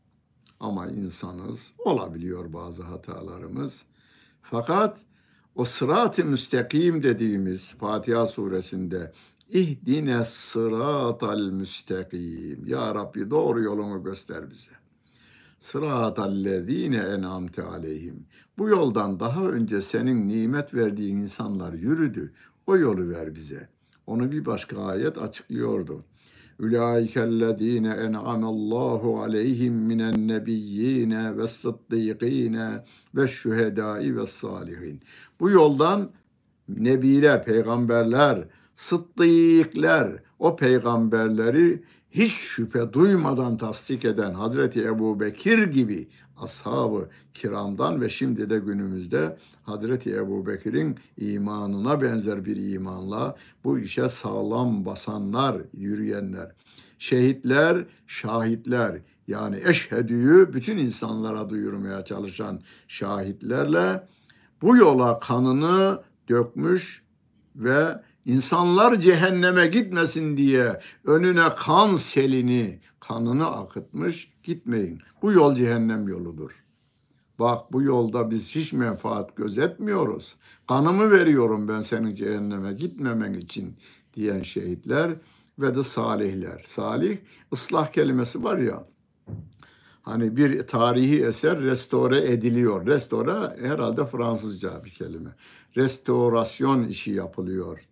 ama 0.59 0.87
insanız 0.87 1.73
olabiliyor 1.77 2.53
bazı 2.53 2.83
hatalarımız. 2.83 3.85
Fakat 4.41 4.97
o 5.55 5.65
sırat-ı 5.65 6.25
müstakim 6.25 7.03
dediğimiz 7.03 7.73
Fatiha 7.73 8.27
suresinde 8.27 9.13
ihdine 9.49 10.23
sıratal 10.23 11.39
müstakim. 11.39 12.67
Ya 12.67 12.95
Rabbi 12.95 13.29
doğru 13.29 13.61
yolunu 13.61 14.03
göster 14.03 14.51
bize. 14.51 14.78
Sıratallezine 15.59 16.97
en'amte 16.97 17.63
aleyhim. 17.63 18.25
Bu 18.57 18.69
yoldan 18.69 19.19
daha 19.19 19.45
önce 19.45 19.81
senin 19.81 20.27
nimet 20.27 20.73
verdiğin 20.73 21.17
insanlar 21.17 21.73
yürüdü. 21.73 22.33
O 22.67 22.77
yolu 22.77 23.09
ver 23.09 23.35
bize. 23.35 23.69
Onu 24.07 24.31
bir 24.31 24.45
başka 24.45 24.83
ayet 24.83 25.17
açıklıyordu. 25.17 26.05
Ülaikellezine 26.59 27.89
en'amallahu 27.89 29.21
aleyhim 29.21 29.73
minen 29.73 30.27
nebiyyine 30.27 31.37
ve 31.37 31.47
sıddıkine 31.47 32.83
ve 33.15 33.27
şühedai 33.27 34.17
ve 34.17 34.25
salihin. 34.25 35.01
Bu 35.39 35.49
yoldan 35.49 36.11
nebiler, 36.69 37.45
peygamberler, 37.45 38.47
sıddıkler, 38.75 40.23
o 40.39 40.55
peygamberleri 40.55 41.83
hiç 42.11 42.31
şüphe 42.31 42.93
duymadan 42.93 43.57
tasdik 43.57 44.05
eden 44.05 44.33
Hazreti 44.33 44.85
Ebu 44.85 45.19
Bekir 45.19 45.67
gibi 45.67 46.07
ashabı 46.37 47.09
kiramdan 47.33 48.01
ve 48.01 48.09
şimdi 48.09 48.49
de 48.49 48.59
günümüzde 48.59 49.37
Hazreti 49.63 50.15
Ebu 50.15 50.47
Bekir'in 50.47 50.97
imanına 51.17 52.01
benzer 52.01 52.45
bir 52.45 52.73
imanla 52.73 53.35
bu 53.63 53.79
işe 53.79 54.09
sağlam 54.09 54.85
basanlar, 54.85 55.61
yürüyenler, 55.73 56.51
şehitler, 56.99 57.85
şahitler 58.07 59.01
yani 59.27 59.61
eşhedüyü 59.65 60.53
bütün 60.53 60.77
insanlara 60.77 61.49
duyurmaya 61.49 62.05
çalışan 62.05 62.59
şahitlerle 62.87 64.07
bu 64.61 64.77
yola 64.77 65.17
kanını 65.17 66.01
dökmüş 66.29 67.03
ve 67.55 68.01
İnsanlar 68.25 68.99
cehenneme 68.99 69.67
gitmesin 69.67 70.37
diye 70.37 70.79
önüne 71.03 71.49
kan 71.57 71.95
selini, 71.95 72.79
kanını 72.99 73.47
akıtmış 73.47 74.33
gitmeyin. 74.43 75.01
Bu 75.21 75.31
yol 75.31 75.55
cehennem 75.55 76.07
yoludur. 76.07 76.63
Bak 77.39 77.73
bu 77.73 77.81
yolda 77.81 78.31
biz 78.31 78.47
hiç 78.55 78.73
menfaat 78.73 79.35
gözetmiyoruz. 79.35 80.35
Kanımı 80.67 81.11
veriyorum 81.11 81.67
ben 81.67 81.81
senin 81.81 82.15
cehenneme 82.15 82.73
gitmemen 82.73 83.33
için 83.33 83.77
diyen 84.13 84.41
şehitler 84.41 85.11
ve 85.59 85.75
de 85.75 85.83
salihler. 85.83 86.63
Salih 86.65 87.17
ıslah 87.53 87.91
kelimesi 87.91 88.43
var 88.43 88.57
ya. 88.57 88.83
Hani 90.01 90.37
bir 90.37 90.67
tarihi 90.67 91.25
eser 91.25 91.61
restore 91.61 92.31
ediliyor. 92.31 92.87
Restore 92.87 93.67
herhalde 93.67 94.05
Fransızca 94.05 94.85
bir 94.85 94.89
kelime. 94.89 95.29
Restorasyon 95.77 96.87
işi 96.87 97.11
yapılıyor 97.11 97.89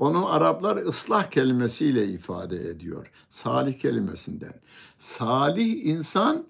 onu 0.00 0.32
Araplar 0.32 0.76
ıslah 0.76 1.30
kelimesiyle 1.30 2.08
ifade 2.08 2.68
ediyor. 2.68 3.10
Salih 3.28 3.78
kelimesinden. 3.78 4.54
Salih 4.98 5.86
insan 5.86 6.46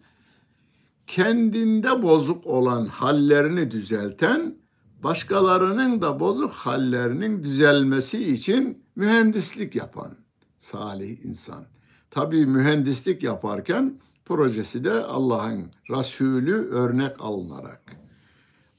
kendinde 1.07 2.03
bozuk 2.03 2.47
olan 2.47 2.87
hallerini 2.87 3.71
düzelten, 3.71 4.57
başkalarının 5.03 6.03
da 6.03 6.21
bozuk 6.21 6.53
hallerinin 6.53 7.43
düzelmesi 7.43 8.33
için 8.33 8.85
mühendislik 8.97 9.75
yapan 9.75 10.11
salih 10.59 11.25
insan. 11.25 11.65
Tabii 12.11 12.47
mühendislik 12.47 13.23
yaparken 13.23 14.01
projesi 14.25 14.85
de 14.85 14.93
Allah'ın 14.93 15.71
Resulü 15.91 16.71
örnek 16.71 17.21
alınarak 17.21 17.83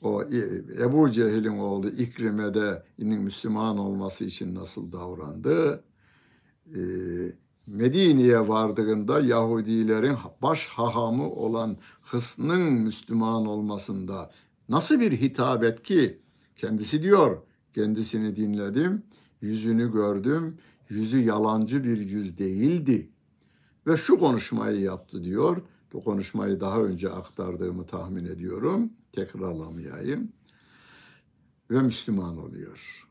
o 0.02 0.24
Ebu 0.82 1.12
Cehil'in 1.12 1.58
oğlu 1.58 1.90
İkrime'de 1.90 2.84
Müslüman 2.98 3.78
olması 3.78 4.26
için 4.26 4.56
nasıl 4.56 4.92
davrandı? 4.92 5.84
Ee, 6.76 6.80
Medine'ye 7.68 8.48
vardığında 8.48 9.20
Yahudilerin 9.20 10.16
baş 10.42 10.68
hahamı 10.68 11.30
olan 11.30 11.78
Hısn'ın 12.02 12.62
Müslüman 12.62 13.46
olmasında 13.46 14.32
nasıl 14.70 15.00
bir 15.00 15.12
hitabet 15.12 15.84
ki 15.84 16.20
kendisi 16.56 17.04
diyor 17.04 17.38
Kendisini 17.74 18.36
dinledim, 18.36 19.04
yüzünü 19.42 19.92
gördüm. 19.92 20.58
Yüzü 20.90 21.20
yalancı 21.20 21.84
bir 21.84 21.98
yüz 21.98 22.38
değildi. 22.38 23.10
Ve 23.88 23.98
şu 23.98 24.20
konuşmayı 24.20 24.80
yaptı 24.80 25.24
diyor. 25.24 25.62
Bu 25.94 26.04
konuşmayı 26.04 26.60
daha 26.60 26.82
önce 26.82 27.10
aktardığımı 27.10 27.86
tahmin 27.86 28.26
ediyorum. 28.26 28.90
Tekrarlamayayım. 29.14 30.32
Ve 31.72 31.80
Müslüman 31.82 32.38
oluyor. 32.38 33.08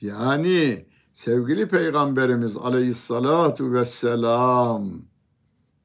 Yani 0.00 0.86
sevgili 1.12 1.68
Peygamberimiz 1.68 2.56
aleyhissalatu 2.56 3.72
vesselam 3.72 5.02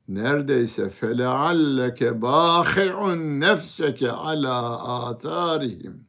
neredeyse 0.07 0.89
felealleke 0.89 2.21
bâhi'un 2.21 3.39
nefseke 3.39 4.11
ala 4.11 4.83
âtârihim 5.07 6.07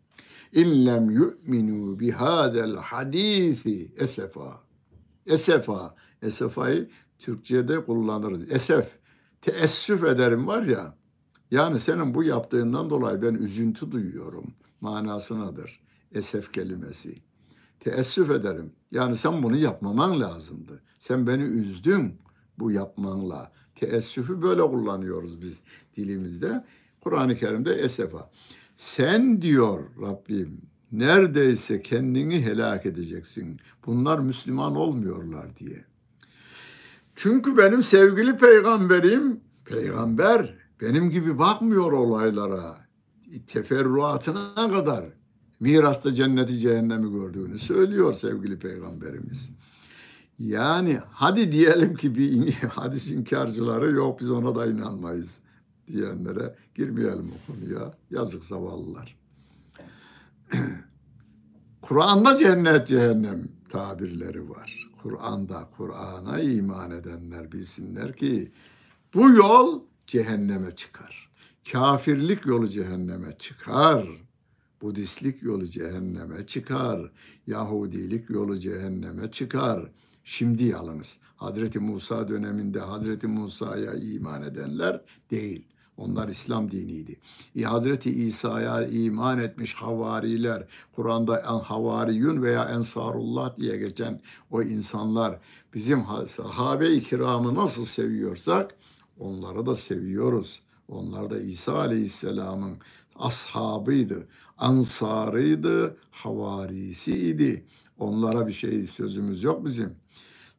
in 0.53 0.87
lem 0.87 1.11
yu'minu 1.11 2.01
bihâdel 2.01 2.77
hadîsi 2.77 3.93
esefa. 3.97 4.65
Esefa. 5.27 5.95
Esefayı 6.23 6.91
Türkçe'de 7.19 7.85
kullanırız. 7.85 8.53
Esef. 8.53 8.99
Teessüf 9.43 10.05
ederim 10.05 10.47
var 10.47 10.63
ya. 10.63 10.97
Yani 11.55 11.79
senin 11.79 12.15
bu 12.15 12.25
yaptığından 12.25 12.91
dolayı 12.91 13.23
ben 13.23 13.35
üzüntü 13.35 13.93
duyuyorum 13.93 14.55
manasınadır. 14.81 15.81
Esef 16.13 16.53
kelimesi. 16.53 17.15
Teessüf 17.81 18.31
ederim. 18.31 18.73
Yani 18.91 19.17
sen 19.17 19.43
bunu 19.43 19.57
yapmaman 19.57 20.21
lazımdı. 20.21 20.83
Sen 20.99 21.27
beni 21.27 21.43
üzdün 21.43 22.19
bu 22.59 22.71
yapmanla. 22.71 23.53
Teessüfü 23.75 24.43
böyle 24.43 24.63
kullanıyoruz 24.63 25.41
biz 25.41 25.61
dilimizde. 25.97 26.65
Kur'an-ı 27.01 27.37
Kerim'de 27.37 27.75
esefa. 27.75 28.31
Sen 28.77 29.43
diyor 29.43 29.85
Rabbim 30.03 30.61
neredeyse 30.93 31.83
kendini 31.83 32.43
helak 32.43 32.87
edeceksin. 32.87 33.61
Bunlar 33.87 34.19
Müslüman 34.19 34.77
olmuyorlar 34.77 35.57
diye. 35.57 35.85
Çünkü 37.17 37.57
benim 37.57 37.83
sevgili 37.83 38.37
peygamberim, 38.37 39.41
peygamber 39.65 40.64
benim 40.81 41.11
gibi 41.11 41.39
bakmıyor 41.39 41.93
olaylara. 41.93 42.85
Teferruatına 43.47 44.55
kadar 44.55 45.05
mirasta 45.61 46.15
cenneti 46.15 46.59
cehennemi 46.59 47.13
gördüğünü 47.13 47.59
söylüyor 47.59 48.15
sevgili 48.15 48.59
peygamberimiz. 48.59 49.51
Yani 50.39 51.01
hadi 51.11 51.53
diyelim 51.53 51.95
ki 51.95 52.15
bir 52.15 52.53
hadis 52.69 53.11
inkarcıları 53.11 53.91
yok 53.91 54.21
biz 54.21 54.31
ona 54.31 54.55
da 54.55 54.67
inanmayız 54.67 55.41
diyenlere 55.87 56.55
girmeyelim 56.75 57.33
o 57.33 57.53
konuya. 57.53 57.95
Yazık 58.11 58.45
zavallılar. 58.45 59.17
Kur'an'da 61.83 62.37
cennet 62.37 62.87
cehennem 62.87 63.49
tabirleri 63.69 64.51
var. 64.51 64.91
Kur'an'da 65.03 65.69
Kur'an'a 65.77 66.41
iman 66.41 66.91
edenler 66.91 67.53
bilsinler 67.53 68.13
ki 68.13 68.53
bu 69.15 69.31
yol 69.31 69.81
cehenneme 70.07 70.71
çıkar. 70.71 71.31
Kafirlik 71.73 72.47
yolu 72.47 72.69
cehenneme 72.69 73.33
çıkar. 73.39 74.07
Budistlik 74.83 75.43
yolu 75.43 75.67
cehenneme 75.67 76.47
çıkar. 76.47 77.13
Yahudilik 77.47 78.31
yolu 78.31 78.59
cehenneme 78.59 79.31
çıkar. 79.31 79.91
Şimdi 80.25 80.65
yalnız 80.65 81.19
Hazreti 81.37 81.79
Musa 81.79 82.29
döneminde 82.29 82.81
Hazreti 82.81 83.27
Musa'ya 83.27 83.95
iman 83.95 84.43
edenler 84.43 85.01
değil. 85.31 85.67
Onlar 85.97 86.29
İslam 86.29 86.71
diniydi. 86.71 87.21
E, 87.57 87.63
Hazreti 87.63 88.11
İsa'ya 88.11 88.87
iman 88.87 89.39
etmiş 89.39 89.75
havariler, 89.75 90.67
Kur'an'da 90.97 91.41
en 91.41 91.61
havariyun 91.61 92.43
veya 92.43 92.65
ensarullah 92.65 93.57
diye 93.57 93.77
geçen 93.77 94.21
o 94.51 94.63
insanlar 94.63 95.39
bizim 95.75 96.05
sahabe-i 96.27 97.03
kiramı 97.03 97.55
nasıl 97.55 97.85
seviyorsak 97.85 98.75
onları 99.19 99.67
da 99.67 99.77
seviyoruz. 99.77 100.63
Onlar 100.89 101.31
da 101.31 101.41
İsa 101.41 101.79
Aleyhisselam'ın 101.79 102.79
ashabıydı, 103.17 104.29
ansarıydı, 104.59 105.97
havarisiydi. 106.11 107.65
Onlara 107.99 108.47
bir 108.47 108.53
şey 108.53 108.87
sözümüz 108.87 109.45
yok 109.45 109.65
bizim. 109.65 109.97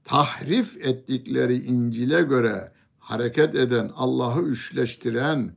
Tahrif 0.03 0.77
ettikleri 0.77 1.63
İncil'e 1.63 2.21
göre 2.21 2.71
hareket 2.99 3.55
eden, 3.55 3.91
Allah'ı 3.95 4.41
üçleştiren, 4.41 5.55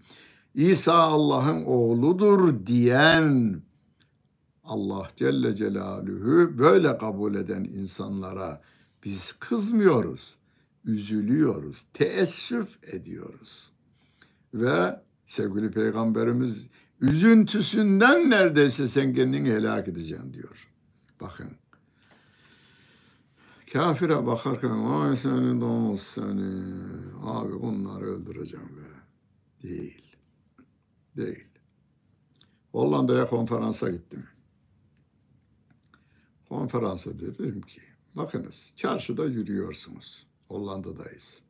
İsa 0.54 0.94
Allah'ın 0.94 1.64
oğludur 1.64 2.66
diyen 2.66 3.62
Allah 4.64 5.08
Celle 5.16 5.56
Celaluhu 5.56 6.58
böyle 6.58 6.98
kabul 6.98 7.34
eden 7.34 7.64
insanlara 7.64 8.62
biz 9.04 9.32
kızmıyoruz, 9.32 10.37
üzülüyoruz, 10.84 11.86
teessüf 11.94 12.84
ediyoruz. 12.84 13.72
Ve 14.54 15.02
sevgili 15.24 15.70
peygamberimiz 15.70 16.68
üzüntüsünden 17.00 18.30
neredeyse 18.30 18.86
sen 18.86 19.14
kendini 19.14 19.50
helak 19.50 19.88
edeceksin 19.88 20.32
diyor. 20.32 20.68
Bakın 21.20 21.50
Kafire 23.72 24.26
bakarken 24.26 24.84
vay 24.90 25.16
seni 25.16 25.60
domuz 25.60 26.00
seni. 26.00 26.74
Abi 27.22 27.52
bunları 27.52 28.04
öldüreceğim 28.04 28.68
be. 28.76 28.88
Değil. 29.68 30.16
Değil. 31.16 31.48
Hollanda'ya 32.72 33.26
konferansa 33.26 33.90
gittim. 33.90 34.26
Konferansa 36.48 37.18
dedim 37.18 37.60
ki 37.60 37.80
bakınız 38.16 38.72
çarşıda 38.76 39.24
yürüyorsunuz. 39.24 40.26
Hollanda'dayız. 40.48 41.42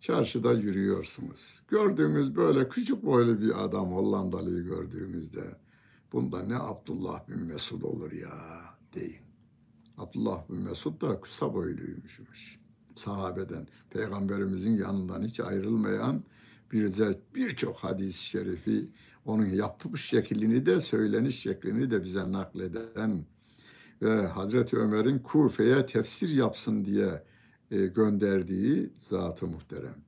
Çarşıda 0.00 0.52
yürüyorsunuz. 0.52 1.62
Gördüğümüz 1.68 2.36
böyle 2.36 2.68
küçük 2.68 3.04
boylu 3.04 3.40
bir 3.40 3.64
adam 3.64 3.92
Hollandalıyı 3.92 4.64
gördüğümüzde 4.64 5.56
bunda 6.12 6.42
ne 6.42 6.56
Abdullah 6.56 7.28
bin 7.28 7.40
Mesud 7.40 7.82
olur 7.82 8.12
ya 8.12 8.60
deyin. 8.94 9.22
Abdullah 9.98 10.48
bin 10.48 10.56
Mesud 10.56 11.00
da 11.00 11.20
kısa 11.20 11.54
boyluymuş. 11.54 12.20
Sahabeden, 12.96 13.66
peygamberimizin 13.90 14.74
yanından 14.74 15.22
hiç 15.22 15.40
ayrılmayan 15.40 16.24
bir 16.72 17.16
birçok 17.34 17.76
hadis-i 17.76 18.24
şerifi 18.24 18.88
onun 19.24 19.46
yapmış 19.46 20.04
şeklini 20.04 20.66
de 20.66 20.80
söyleniş 20.80 21.40
şeklini 21.40 21.90
de 21.90 22.04
bize 22.04 22.32
nakleden 22.32 23.24
ve 24.02 24.26
Hazreti 24.26 24.76
Ömer'in 24.76 25.18
Kufe'ye 25.18 25.86
tefsir 25.86 26.28
yapsın 26.28 26.84
diye 26.84 27.22
gönderdiği 27.70 28.92
zatı 29.10 29.46
muhterem. 29.46 30.04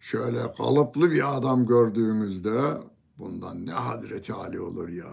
Şöyle 0.00 0.54
kalıplı 0.54 1.10
bir 1.10 1.36
adam 1.36 1.66
gördüğümüzde 1.66 2.80
bundan 3.18 3.66
ne 3.66 3.72
Hazreti 3.72 4.32
Ali 4.32 4.60
olur 4.60 4.88
ya 4.88 5.12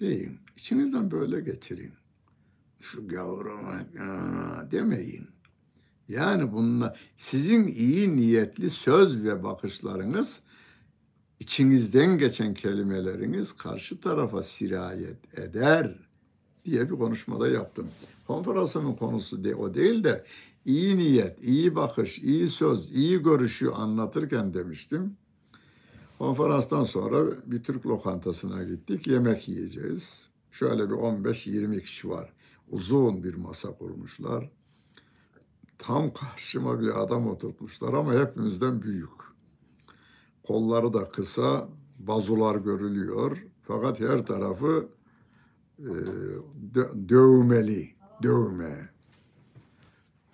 deyin. 0.00 0.40
İçinizden 0.56 1.10
böyle 1.10 1.40
geçirin 1.40 1.92
şu 2.80 3.08
gavrama 3.08 3.86
demeyin. 4.70 5.28
Yani 6.08 6.52
bunlar 6.52 7.00
sizin 7.16 7.66
iyi 7.66 8.16
niyetli 8.16 8.70
söz 8.70 9.22
ve 9.24 9.42
bakışlarınız 9.42 10.42
içinizden 11.40 12.18
geçen 12.18 12.54
kelimeleriniz 12.54 13.52
karşı 13.52 14.00
tarafa 14.00 14.42
sirayet 14.42 15.38
eder 15.38 15.98
diye 16.64 16.90
bir 16.90 16.96
konuşmada 16.96 17.48
yaptım. 17.48 17.88
Konferansımın 18.26 18.92
konusu 18.92 19.44
de, 19.44 19.54
o 19.54 19.74
değil 19.74 20.04
de 20.04 20.24
iyi 20.64 20.96
niyet, 20.96 21.44
iyi 21.44 21.74
bakış, 21.74 22.18
iyi 22.18 22.48
söz, 22.48 22.96
iyi 22.96 23.22
görüşü 23.22 23.68
anlatırken 23.68 24.54
demiştim. 24.54 25.16
Konferanstan 26.18 26.84
sonra 26.84 27.26
bir 27.46 27.62
Türk 27.62 27.86
lokantasına 27.86 28.64
gittik. 28.64 29.06
Yemek 29.06 29.48
yiyeceğiz. 29.48 30.26
Şöyle 30.50 30.90
bir 30.90 30.94
15-20 30.94 31.80
kişi 31.82 32.10
var 32.10 32.32
uzun 32.68 33.24
bir 33.24 33.34
masa 33.34 33.72
kurmuşlar. 33.72 34.50
Tam 35.78 36.12
karşıma 36.12 36.80
bir 36.80 37.02
adam 37.02 37.26
oturtmuşlar 37.26 37.94
ama 37.94 38.14
hepimizden 38.14 38.82
büyük. 38.82 39.10
Kolları 40.42 40.92
da 40.92 41.10
kısa, 41.10 41.68
bazular 41.98 42.56
görülüyor. 42.56 43.46
Fakat 43.62 44.00
her 44.00 44.26
tarafı 44.26 44.88
e, 45.78 45.92
dövmeli, 47.08 47.95
dövme. 48.22 48.88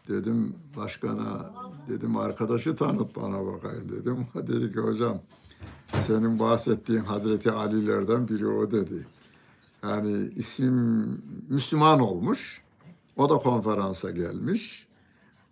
Dedim 0.09 0.55
başkana, 0.77 1.51
dedim 1.89 2.17
arkadaşı 2.17 2.77
tanıt 2.77 3.17
bana 3.17 3.47
bakayım 3.47 3.89
dedim. 3.89 4.27
Dedi 4.35 4.73
ki 4.73 4.81
hocam 4.81 5.19
senin 6.07 6.39
bahsettiğin 6.39 7.01
Hazreti 7.01 7.51
Ali'lerden 7.51 8.29
biri 8.29 8.47
o 8.47 8.71
dedi. 8.71 9.07
Yani 9.83 10.31
isim 10.37 10.75
Müslüman 11.49 12.01
olmuş. 12.01 12.63
O 13.17 13.31
da 13.31 13.35
konferansa 13.35 14.11
gelmiş. 14.11 14.87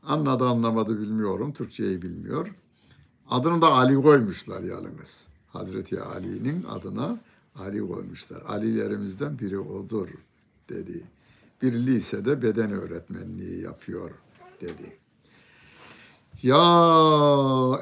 Anladı 0.02 0.44
anlamadı 0.44 1.00
bilmiyorum. 1.00 1.52
Türkçeyi 1.52 2.02
bilmiyor. 2.02 2.54
Adını 3.30 3.62
da 3.62 3.72
Ali 3.72 3.94
koymuşlar 3.94 4.62
yalnız. 4.62 5.26
Hazreti 5.48 6.00
Ali'nin 6.00 6.64
adına 6.64 7.18
Ali 7.56 7.88
koymuşlar. 7.88 8.42
Alilerimizden 8.42 9.38
biri 9.38 9.58
odur. 9.58 10.08
dedi. 10.68 11.04
Bir 11.62 11.72
lisede 11.72 12.42
beden 12.42 12.72
öğretmenliği 12.72 13.62
yapıyor 13.62 14.10
dedi. 14.60 14.98
Ya 16.42 16.56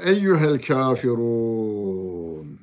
eyyuhel 0.05 0.63
kafirun. 0.63 2.59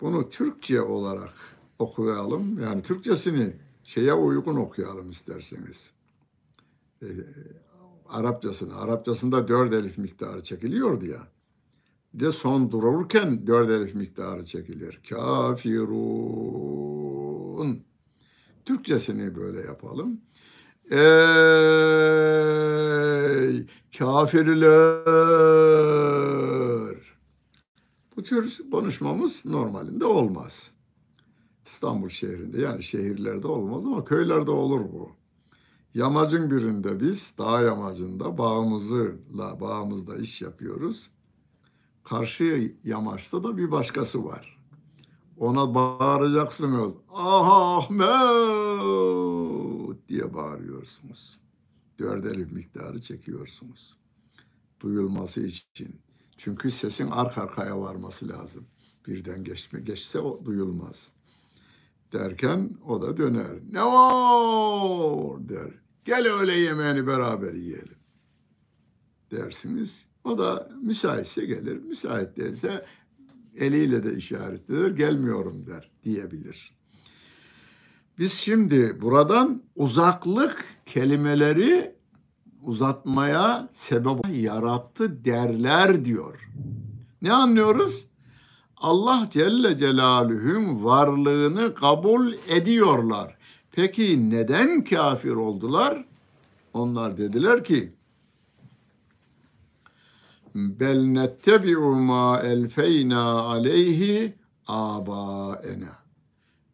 Bunu 0.00 0.30
Türkçe 0.30 0.80
olarak 0.82 1.32
okuyalım. 1.78 2.62
Yani 2.62 2.82
Türkçesini 2.82 3.52
şeye 3.84 4.14
uygun 4.14 4.56
okuyalım 4.56 5.10
isterseniz. 5.10 5.92
Ee, 7.02 7.06
Arapçasını. 8.08 8.76
Arapçasında 8.76 9.48
dört 9.48 9.72
elif 9.72 9.98
miktarı 9.98 10.42
çekiliyordu 10.42 11.04
ya. 11.04 11.28
De 12.14 12.30
son 12.30 12.72
dururken 12.72 13.46
dört 13.46 13.70
elif 13.70 13.94
miktarı 13.94 14.46
çekilir. 14.46 15.00
Kafirun. 15.08 16.26
Türkçesini 18.64 19.34
böyle 19.34 19.60
yapalım. 19.60 20.20
Ey 20.90 20.98
kafirler. 23.98 25.06
Bu 28.16 28.22
tür 28.22 28.58
konuşmamız 28.70 29.44
normalinde 29.44 30.04
olmaz. 30.04 30.72
İstanbul 31.64 32.08
şehrinde 32.08 32.60
yani 32.60 32.82
şehirlerde 32.82 33.46
olmaz 33.46 33.86
ama 33.86 34.04
köylerde 34.04 34.50
olur 34.50 34.80
bu. 34.80 35.10
Yamacın 35.94 36.50
birinde 36.50 37.00
biz 37.00 37.34
dağ 37.38 37.60
yamacında 37.60 38.38
bağımızla 38.38 39.60
bağımızda 39.60 40.16
iş 40.16 40.42
yapıyoruz. 40.42 41.10
Karşı 42.04 42.74
yamaçta 42.84 43.44
da 43.44 43.56
bir 43.56 43.70
başkası 43.70 44.24
var. 44.24 44.58
Ona 45.36 45.74
bağıracaksınız. 45.74 46.92
Ah 47.14 47.48
Ahmet 47.50 49.65
diye 50.08 50.34
bağırıyorsunuz. 50.34 51.40
Dört 51.98 52.26
elif 52.26 52.52
miktarı 52.52 53.02
çekiyorsunuz. 53.02 53.96
Duyulması 54.80 55.40
için. 55.40 56.00
Çünkü 56.36 56.70
sesin 56.70 57.10
arka 57.10 57.42
arkaya 57.42 57.80
varması 57.80 58.28
lazım. 58.28 58.66
Birden 59.06 59.44
geçme 59.44 59.80
geçse 59.80 60.18
o 60.18 60.44
duyulmaz. 60.44 61.12
Derken 62.12 62.76
o 62.86 63.02
da 63.02 63.16
döner. 63.16 63.56
Ne 63.72 63.84
var 63.84 65.48
der. 65.48 65.70
Gel 66.04 66.32
öyle 66.32 66.52
yemeğini 66.52 67.06
beraber 67.06 67.54
yiyelim. 67.54 67.98
Dersiniz. 69.30 70.06
O 70.24 70.38
da 70.38 70.70
müsaitse 70.82 71.44
gelir. 71.44 71.76
Müsait 71.76 72.36
değilse 72.36 72.86
eliyle 73.56 74.04
de 74.04 74.16
işaret 74.16 74.70
eder. 74.70 74.90
Gelmiyorum 74.90 75.66
der 75.66 75.90
diyebilir. 76.04 76.75
Biz 78.18 78.32
şimdi 78.32 79.00
buradan 79.00 79.62
uzaklık 79.74 80.64
kelimeleri 80.86 81.94
uzatmaya 82.62 83.68
sebep 83.72 84.18
yarattı 84.30 85.24
derler 85.24 86.04
diyor. 86.04 86.50
Ne 87.22 87.32
anlıyoruz? 87.32 88.06
Allah 88.76 89.28
Celle 89.30 89.78
Celaluhu'nun 89.78 90.84
varlığını 90.84 91.74
kabul 91.74 92.34
ediyorlar. 92.48 93.36
Peki 93.72 94.30
neden 94.30 94.84
kafir 94.84 95.30
oldular? 95.30 96.04
Onlar 96.72 97.18
dediler 97.18 97.64
ki 97.64 97.92
bel 100.54 100.98
nettebi'u 101.00 101.94
ma 101.94 102.40
elfeyna 102.40 103.40
aleyhi 103.40 104.34
abaena. 104.66 105.96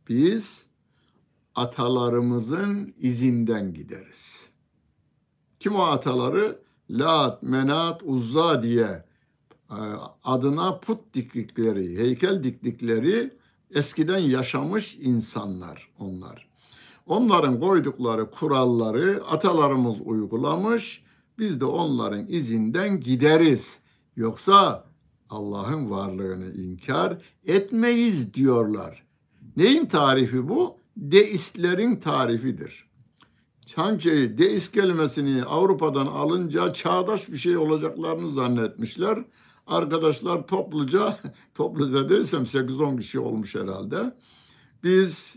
Biz 0.09 0.66
atalarımızın 1.55 2.94
izinden 2.98 3.74
gideriz. 3.74 4.50
Kim 5.61 5.74
o 5.74 5.82
ataları? 5.82 6.62
Lat, 6.90 7.42
Menat, 7.42 8.03
Uzza 8.05 8.62
diye 8.62 9.05
e, 9.70 9.78
adına 10.24 10.78
put 10.78 11.14
diktikleri, 11.14 11.98
heykel 11.98 12.44
diktikleri 12.44 13.30
eskiden 13.70 14.18
yaşamış 14.18 14.96
insanlar 15.00 15.88
onlar. 15.98 16.48
Onların 17.07 17.61
koydukları 17.61 18.30
kuralları 18.30 19.22
atalarımız 19.30 19.96
uygulamış, 20.05 21.05
biz 21.38 21.61
de 21.61 21.64
onların 21.64 22.26
izinden 22.28 23.00
gideriz. 23.00 23.78
Yoksa 24.16 24.84
Allah'ın 25.30 25.90
varlığını 25.90 26.53
inkar 26.53 27.18
etmeyiz 27.46 28.34
diyorlar. 28.34 29.05
Neyin 29.57 29.86
tarifi 29.86 30.48
bu? 30.48 30.82
Deistlerin 30.97 31.97
tarifidir. 31.97 32.93
Sanki 33.66 34.38
deist 34.38 34.74
kelimesini 34.74 35.45
Avrupa'dan 35.45 36.07
alınca 36.07 36.72
çağdaş 36.72 37.28
bir 37.28 37.36
şey 37.36 37.57
olacaklarını 37.57 38.30
zannetmişler. 38.30 39.24
Arkadaşlar 39.66 40.47
topluca, 40.47 41.18
topluca 41.55 42.09
değilsem 42.09 42.43
8-10 42.43 42.99
kişi 42.99 43.20
olmuş 43.20 43.55
herhalde. 43.55 44.16
Biz 44.84 45.36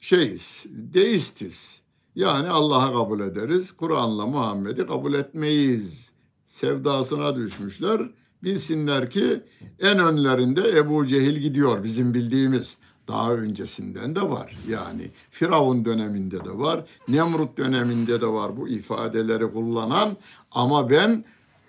şeyiz, 0.00 0.66
deistiz. 0.68 1.82
Yani 2.14 2.48
Allah'a 2.48 2.92
kabul 2.92 3.20
ederiz. 3.20 3.72
Kur'an'la 3.72 4.26
Muhammed'i 4.26 4.86
kabul 4.86 5.14
etmeyiz. 5.14 6.12
Sevdasına 6.46 7.36
düşmüşler. 7.36 8.10
Bilsinler 8.42 9.10
ki 9.10 9.42
en 9.78 9.98
önlerinde 9.98 10.78
Ebu 10.78 11.06
Cehil 11.06 11.36
gidiyor 11.36 11.82
bizim 11.82 12.14
bildiğimiz. 12.14 12.78
Daha 13.10 13.32
öncesinden 13.32 14.16
de 14.16 14.22
var. 14.22 14.56
Yani 14.68 15.10
Firavun 15.30 15.84
döneminde 15.84 16.44
de 16.44 16.58
var. 16.58 16.84
Nemrut 17.08 17.58
döneminde 17.58 18.20
de 18.20 18.26
var 18.26 18.56
bu 18.56 18.68
ifadeleri 18.68 19.52
kullanan. 19.52 20.16
Ama 20.50 20.90
ben 20.90 21.24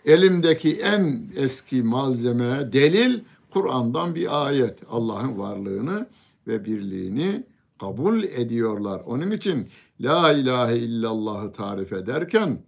elimdeki 0.06 0.76
en 0.76 1.32
eski 1.36 1.84
malzeme, 1.84 2.74
delil 2.74 3.20
Kur'an'dan 3.54 4.16
bir 4.16 4.46
ayet. 4.46 4.80
Allah'ın 4.90 5.38
varlığını 5.38 6.08
ve 6.48 6.66
birliğini 6.66 7.44
kabul 7.80 8.24
ediyorlar. 8.24 9.02
Onun 9.06 9.32
için 9.32 9.70
La 10.02 10.34
ilahe 10.34 10.78
illallah'ı 10.78 11.52
tarif 11.52 11.94
ederken 11.94 12.60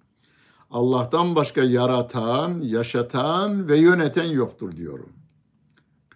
Allah'tan 0.71 1.36
başka 1.36 1.63
yaratan, 1.63 2.61
yaşatan 2.61 3.67
ve 3.67 3.78
yöneten 3.78 4.30
yoktur 4.30 4.78
diyorum. 4.78 5.09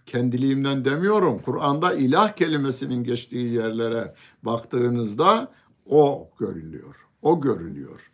Kendiliğimden 0.08 0.84
demiyorum. 0.84 1.38
Kur'an'da 1.38 1.94
ilah 1.94 2.32
kelimesinin 2.32 3.04
geçtiği 3.04 3.52
yerlere 3.52 4.14
baktığınızda 4.42 5.52
o 5.86 6.30
görülüyor. 6.38 6.96
O 7.22 7.40
görülüyor. 7.40 8.12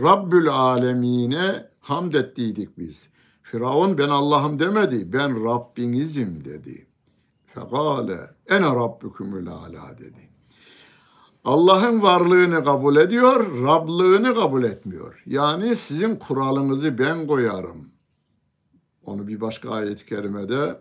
Rabbül 0.00 0.48
alemine 0.48 1.68
hamd 1.80 2.14
ettiydik 2.14 2.78
biz. 2.78 3.08
Firavun 3.42 3.98
ben 3.98 4.08
Allah'ım 4.08 4.58
demedi. 4.58 5.12
Ben 5.12 5.44
Rabbinizim 5.44 6.44
dedi. 6.44 6.86
Fekale 7.46 8.30
ene 8.48 8.66
rabbukumul 8.66 9.46
ala 9.46 9.98
dedi. 9.98 10.30
Allah'ın 11.44 12.02
varlığını 12.02 12.64
kabul 12.64 12.96
ediyor, 12.96 13.62
Rablığını 13.66 14.34
kabul 14.34 14.64
etmiyor. 14.64 15.22
Yani 15.26 15.76
sizin 15.76 16.16
kuralınızı 16.16 16.98
ben 16.98 17.26
koyarım. 17.26 17.88
Onu 19.04 19.26
bir 19.26 19.40
başka 19.40 19.70
ayet-i 19.70 20.06
kerimede 20.06 20.80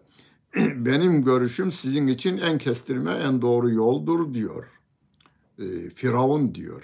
benim 0.56 1.24
görüşüm 1.24 1.72
sizin 1.72 2.08
için 2.08 2.38
en 2.38 2.58
kestirme, 2.58 3.12
en 3.12 3.42
doğru 3.42 3.72
yoldur 3.72 4.34
diyor. 4.34 4.66
E, 5.60 5.90
Firavun 5.90 6.56
diyor. 6.56 6.84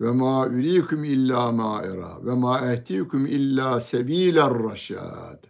Ve 0.00 0.10
ma 0.10 0.46
urikum 0.46 1.04
illa 1.04 1.52
ma 1.52 1.82
era 1.82 2.26
ve 2.26 2.34
ma 2.34 2.72
ehtikum 2.72 3.26
illa 3.26 3.80
sebiler 3.80 4.62
raşad. 4.62 5.44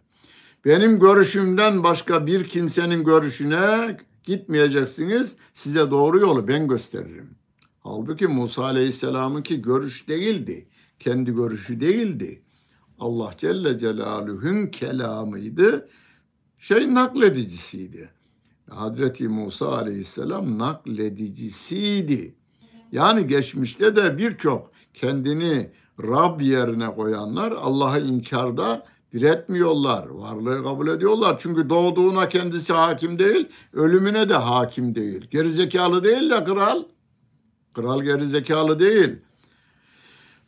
Benim 0.65 1.01
görüşümden 1.01 1.85
başka 1.85 2.27
bir 2.27 2.45
kimsenin 2.45 3.05
görüşüne 3.05 3.97
gitmeyeceksiniz. 4.25 5.37
Size 5.53 5.91
doğru 5.91 6.19
yolu 6.19 6.49
ben 6.49 6.69
gösteririm. 6.69 7.31
Halbuki 7.81 8.27
Musa 8.27 8.65
Aleyhisselam'ınki 8.65 9.63
görüş 9.63 10.09
değildi. 10.09 10.69
Kendi 10.99 11.35
görüşü 11.35 11.81
değildi. 11.81 12.43
Allah 12.99 13.31
Celle 13.37 13.79
Celaluhu'nun 13.79 14.67
kelamıydı. 14.67 15.89
Şey 16.59 16.95
nakledicisiydi. 16.95 18.11
Hazreti 18.71 19.29
Musa 19.29 19.77
Aleyhisselam 19.77 20.59
nakledicisiydi. 20.59 22.35
Yani 22.93 23.27
geçmişte 23.27 23.97
de 23.97 24.19
birçok 24.19 24.71
kendini 24.95 25.71
Rab 26.03 26.41
yerine 26.41 26.95
koyanlar 26.95 27.53
Allah'ı 27.53 28.01
inkarda 28.01 28.87
diretmiyorlar. 29.13 30.09
Varlığı 30.09 30.63
kabul 30.63 30.89
ediyorlar. 30.89 31.37
Çünkü 31.39 31.69
doğduğuna 31.69 32.29
kendisi 32.29 32.73
hakim 32.73 33.19
değil, 33.19 33.49
ölümüne 33.73 34.29
de 34.29 34.35
hakim 34.35 34.95
değil. 34.95 35.29
Gerizekalı 35.31 36.05
değil 36.05 36.31
de 36.31 36.45
kral. 36.45 36.83
Kral 37.75 38.03
gerizekalı 38.03 38.79
değil. 38.79 39.17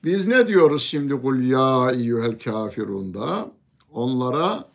Biz 0.05 0.27
ne 0.27 0.49
diyoruz 0.49 0.83
şimdi 0.83 1.21
kul 1.21 1.43
ya 1.43 1.91
eyyuhel 1.91 2.39
kafirunda? 2.39 3.53
Onlara 3.93 4.70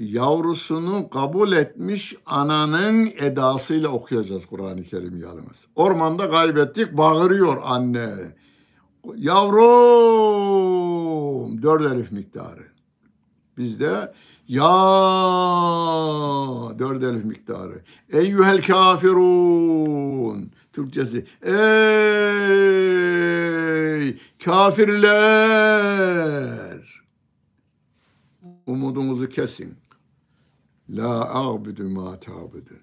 yavrusunu 0.00 1.10
kabul 1.10 1.52
etmiş 1.52 2.16
ananın 2.26 3.06
edasıyla 3.06 3.88
okuyacağız 3.88 4.46
Kur'an-ı 4.46 4.82
Kerim 4.82 5.20
yalnız. 5.20 5.66
Ormanda 5.76 6.30
kaybettik 6.30 6.96
bağırıyor 6.96 7.62
anne. 7.64 8.14
Yavrum 9.16 10.38
dört 11.62 11.92
elif 11.92 12.12
miktarı. 12.12 12.66
Bizde 13.56 14.12
ya 14.48 14.68
dört 16.78 17.02
elif 17.02 17.24
miktarı. 17.24 17.82
Eyyühel 18.12 18.62
kafirun. 18.62 20.50
Türkçesi 20.72 21.26
ey 21.42 21.58
kafirler. 24.44 25.58
Umudunuzu 28.66 29.28
kesin. 29.28 29.74
La 30.90 31.34
a'budu 31.34 31.88
ma 31.88 32.20
ta'budun. 32.20 32.80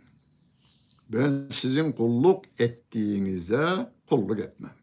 Ben 1.09 1.47
sizin 1.51 1.91
kulluk 1.91 2.45
ettiğinize 2.59 3.91
kulluk 4.09 4.39
etmem. 4.39 4.75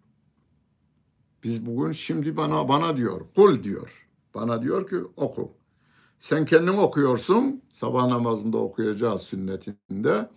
Biz 1.45 1.67
bugün 1.67 1.93
şimdi 1.93 2.37
bana 2.37 2.69
bana 2.69 2.97
diyor, 2.97 3.21
kul 3.37 3.63
diyor. 3.63 4.09
Bana 4.35 4.63
diyor 4.63 4.89
ki 4.89 4.97
oku. 5.17 5.53
Sen 6.19 6.47
kendin 6.47 6.73
okuyorsun, 6.73 7.63
sabah 7.73 8.07
namazında 8.07 8.59
okuyacağız 8.59 9.23
sünnetinde. 9.23 10.31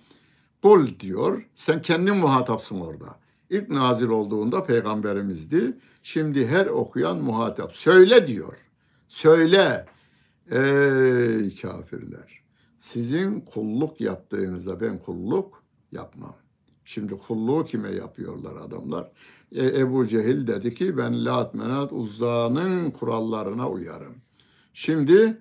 Kul 0.61 0.99
diyor, 0.99 1.49
sen 1.53 1.81
kendin 1.81 2.15
muhatapsın 2.15 2.79
orada. 2.79 3.19
İlk 3.49 3.69
nazil 3.69 4.07
olduğunda 4.07 4.63
peygamberimizdi. 4.63 5.77
Şimdi 6.03 6.47
her 6.47 6.65
okuyan 6.65 7.17
muhatap. 7.17 7.75
Söyle 7.75 8.27
diyor. 8.27 8.57
Söyle. 9.07 9.85
Ey 10.51 11.55
kafirler. 11.55 12.44
Sizin 12.85 13.41
kulluk 13.41 14.01
yaptığınızda 14.01 14.81
ben 14.81 14.99
kulluk 14.99 15.63
yapmam. 15.91 16.35
Şimdi 16.85 17.17
kulluğu 17.17 17.65
kime 17.65 17.91
yapıyorlar 17.91 18.55
adamlar? 18.55 19.11
E, 19.51 19.79
Ebu 19.79 20.07
Cehil 20.07 20.47
dedi 20.47 20.75
ki 20.75 20.97
ben 20.97 21.25
Lat 21.25 21.53
Menat 21.53 21.93
Uzza'nın 21.93 22.91
kurallarına 22.91 23.69
uyarım. 23.69 24.15
Şimdi 24.73 25.37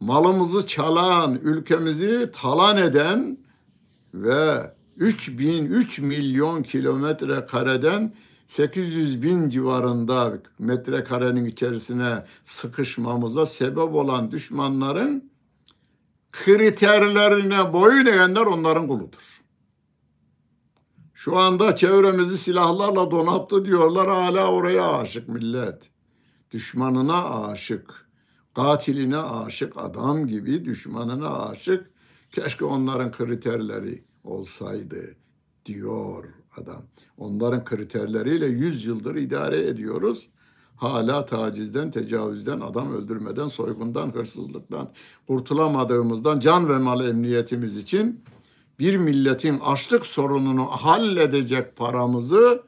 malımızı 0.00 0.66
çalan, 0.66 1.34
ülkemizi 1.42 2.30
talan 2.32 2.76
eden 2.76 3.38
ve 4.14 4.72
3000 4.96 5.66
3 5.66 5.98
milyon 5.98 6.62
kilometre 6.62 7.44
kareden 7.44 8.14
800 8.46 9.22
bin 9.22 9.50
civarında 9.50 10.38
metrekarenin 10.58 11.44
içerisine 11.44 12.24
sıkışmamıza 12.44 13.46
sebep 13.46 13.94
olan 13.94 14.30
düşmanların 14.30 15.35
kriterlerine 16.44 17.72
boyun 17.72 18.06
eğenler 18.06 18.46
onların 18.46 18.86
kuludur. 18.86 19.42
Şu 21.14 21.36
anda 21.36 21.76
çevremizi 21.76 22.38
silahlarla 22.38 23.10
donattı 23.10 23.64
diyorlar 23.64 24.08
hala 24.08 24.52
oraya 24.52 24.92
aşık 24.92 25.28
millet. 25.28 25.90
Düşmanına 26.50 27.46
aşık, 27.46 28.08
katiline 28.54 29.16
aşık 29.16 29.72
adam 29.76 30.26
gibi 30.26 30.64
düşmanına 30.64 31.48
aşık. 31.48 31.90
Keşke 32.32 32.64
onların 32.64 33.12
kriterleri 33.12 34.04
olsaydı 34.24 35.16
diyor 35.66 36.24
adam. 36.56 36.82
Onların 37.16 37.64
kriterleriyle 37.64 38.46
yüz 38.46 38.84
yıldır 38.86 39.14
idare 39.14 39.66
ediyoruz. 39.66 40.28
Hala 40.76 41.26
tacizden, 41.26 41.90
tecavüzden, 41.90 42.60
adam 42.60 42.92
öldürmeden, 42.92 43.46
soygundan, 43.46 44.14
hırsızlıktan 44.14 44.88
kurtulamadığımızdan 45.26 46.40
can 46.40 46.68
ve 46.68 46.78
mal 46.78 47.08
emniyetimiz 47.08 47.76
için 47.76 48.24
bir 48.78 48.96
milletin 48.96 49.58
açlık 49.58 50.06
sorununu 50.06 50.64
halledecek 50.64 51.76
paramızı 51.76 52.62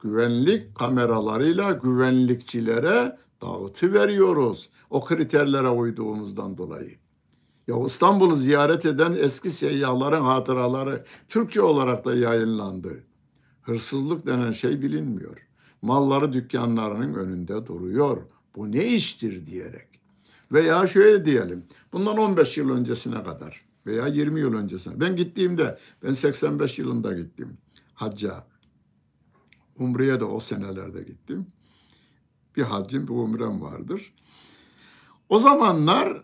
güvenlik 0.00 0.74
kameralarıyla 0.74 1.72
güvenlikçilere 1.72 3.18
dağıtı 3.42 3.94
veriyoruz. 3.94 4.68
O 4.90 5.04
kriterlere 5.04 5.68
uyduğumuzdan 5.68 6.58
dolayı. 6.58 6.96
Ya 7.68 7.76
İstanbul'u 7.86 8.34
ziyaret 8.34 8.86
eden 8.86 9.16
eski 9.18 9.50
seyyahların 9.50 10.24
hatıraları 10.24 11.04
Türkçe 11.28 11.62
olarak 11.62 12.04
da 12.04 12.14
yayınlandı. 12.14 13.04
Hırsızlık 13.62 14.26
denen 14.26 14.52
şey 14.52 14.82
bilinmiyor. 14.82 15.47
Malları 15.82 16.32
dükkanlarının 16.32 17.14
önünde 17.14 17.66
duruyor. 17.66 18.22
Bu 18.56 18.72
ne 18.72 18.86
iştir 18.86 19.46
diyerek. 19.46 19.88
Veya 20.52 20.86
şöyle 20.86 21.24
diyelim. 21.24 21.64
Bundan 21.92 22.18
15 22.18 22.58
yıl 22.58 22.70
öncesine 22.70 23.22
kadar 23.22 23.64
veya 23.86 24.06
20 24.06 24.40
yıl 24.40 24.54
öncesine. 24.54 25.00
Ben 25.00 25.16
gittiğimde 25.16 25.78
ben 26.02 26.12
85 26.12 26.78
yılında 26.78 27.12
gittim 27.12 27.58
hacca. 27.94 28.44
Umre'ye 29.78 30.20
de 30.20 30.24
o 30.24 30.40
senelerde 30.40 31.02
gittim. 31.02 31.46
Bir 32.56 32.62
haccım 32.62 33.08
bir 33.08 33.12
umrem 33.12 33.62
vardır. 33.62 34.14
O 35.28 35.38
zamanlar 35.38 36.22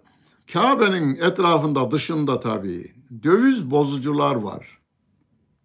Kabe'nin 0.53 1.17
etrafında 1.17 1.91
dışında 1.91 2.41
tabii 2.41 2.95
döviz 3.23 3.71
bozucular 3.71 4.35
var. 4.35 4.79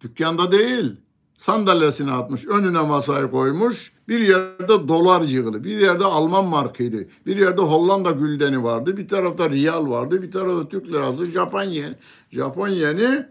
Dükkanda 0.00 0.52
değil, 0.52 0.96
sandalyesine 1.40 2.12
atmış, 2.12 2.46
önüne 2.46 2.82
masayı 2.82 3.30
koymuş. 3.30 3.92
Bir 4.08 4.20
yerde 4.20 4.88
dolar 4.88 5.20
yığılı, 5.22 5.64
bir 5.64 5.78
yerde 5.78 6.04
Alman 6.04 6.46
markıydı, 6.46 7.08
bir 7.26 7.36
yerde 7.36 7.60
Hollanda 7.60 8.10
güldeni 8.10 8.62
vardı, 8.62 8.96
bir 8.96 9.08
tarafta 9.08 9.50
riyal 9.50 9.90
vardı, 9.90 10.22
bir 10.22 10.30
tarafta 10.30 10.68
Türk 10.68 10.88
lirası, 10.88 11.26
Japon 11.26 11.62
yeni. 11.62 11.94
Japon 12.30 12.68
yeni 12.68 13.26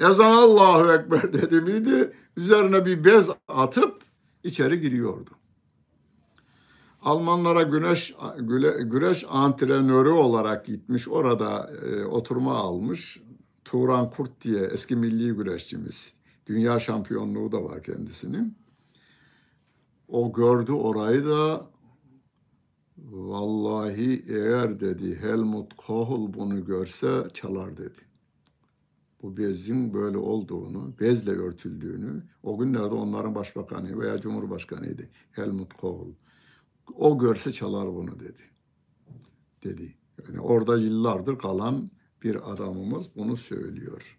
ezan 0.00 0.32
Allahu 0.32 0.92
Ekber 0.92 1.32
dedi 1.32 1.60
miydi, 1.60 2.12
üzerine 2.36 2.86
bir 2.86 3.04
bez 3.04 3.30
atıp 3.48 4.02
içeri 4.44 4.80
giriyordu. 4.80 5.30
Almanlara 7.02 7.62
güneş 7.62 8.14
güreş 8.80 9.24
antrenörü 9.30 10.10
olarak 10.10 10.66
gitmiş. 10.66 11.08
Orada 11.08 11.70
e, 11.86 12.04
oturma 12.04 12.56
almış. 12.56 13.20
Turan 13.64 14.10
Kurt 14.10 14.44
diye 14.44 14.60
eski 14.60 14.96
milli 14.96 15.32
güreşçimiz. 15.32 16.17
Dünya 16.48 16.78
şampiyonluğu 16.78 17.52
da 17.52 17.64
var 17.64 17.82
kendisinin. 17.82 18.58
O 20.08 20.32
gördü 20.32 20.72
orayı 20.72 21.24
da 21.24 21.70
vallahi 22.98 24.24
eğer 24.28 24.80
dedi 24.80 25.16
Helmut 25.20 25.74
Kohl 25.74 26.34
bunu 26.34 26.64
görse 26.64 27.28
çalar 27.34 27.76
dedi. 27.76 28.00
Bu 29.22 29.36
bezin 29.36 29.94
böyle 29.94 30.18
olduğunu, 30.18 30.94
bezle 31.00 31.30
örtüldüğünü, 31.30 32.22
o 32.42 32.58
günlerde 32.58 32.94
onların 32.94 33.34
başbakanı 33.34 34.00
veya 34.00 34.20
cumhurbaşkanıydı 34.20 35.08
Helmut 35.32 35.74
Kohl 35.74 36.08
o 36.94 37.18
görse 37.18 37.52
çalar 37.52 37.94
bunu 37.94 38.20
dedi. 38.20 38.42
Dedi. 39.64 39.94
Yani 40.26 40.40
orada 40.40 40.78
yıllardır 40.78 41.38
kalan 41.38 41.90
bir 42.22 42.52
adamımız 42.52 43.16
bunu 43.16 43.36
söylüyor. 43.36 44.17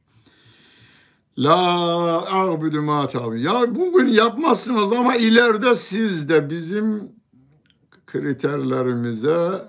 La 1.38 1.56
a'budu 2.32 2.82
ma 2.82 3.10
Ya 3.36 3.76
bugün 3.76 4.08
yapmazsınız 4.08 4.92
ama 4.92 5.16
ileride 5.16 5.76
siz 5.76 6.30
de 6.30 6.50
bizim 6.50 7.12
kriterlerimize 8.06 9.68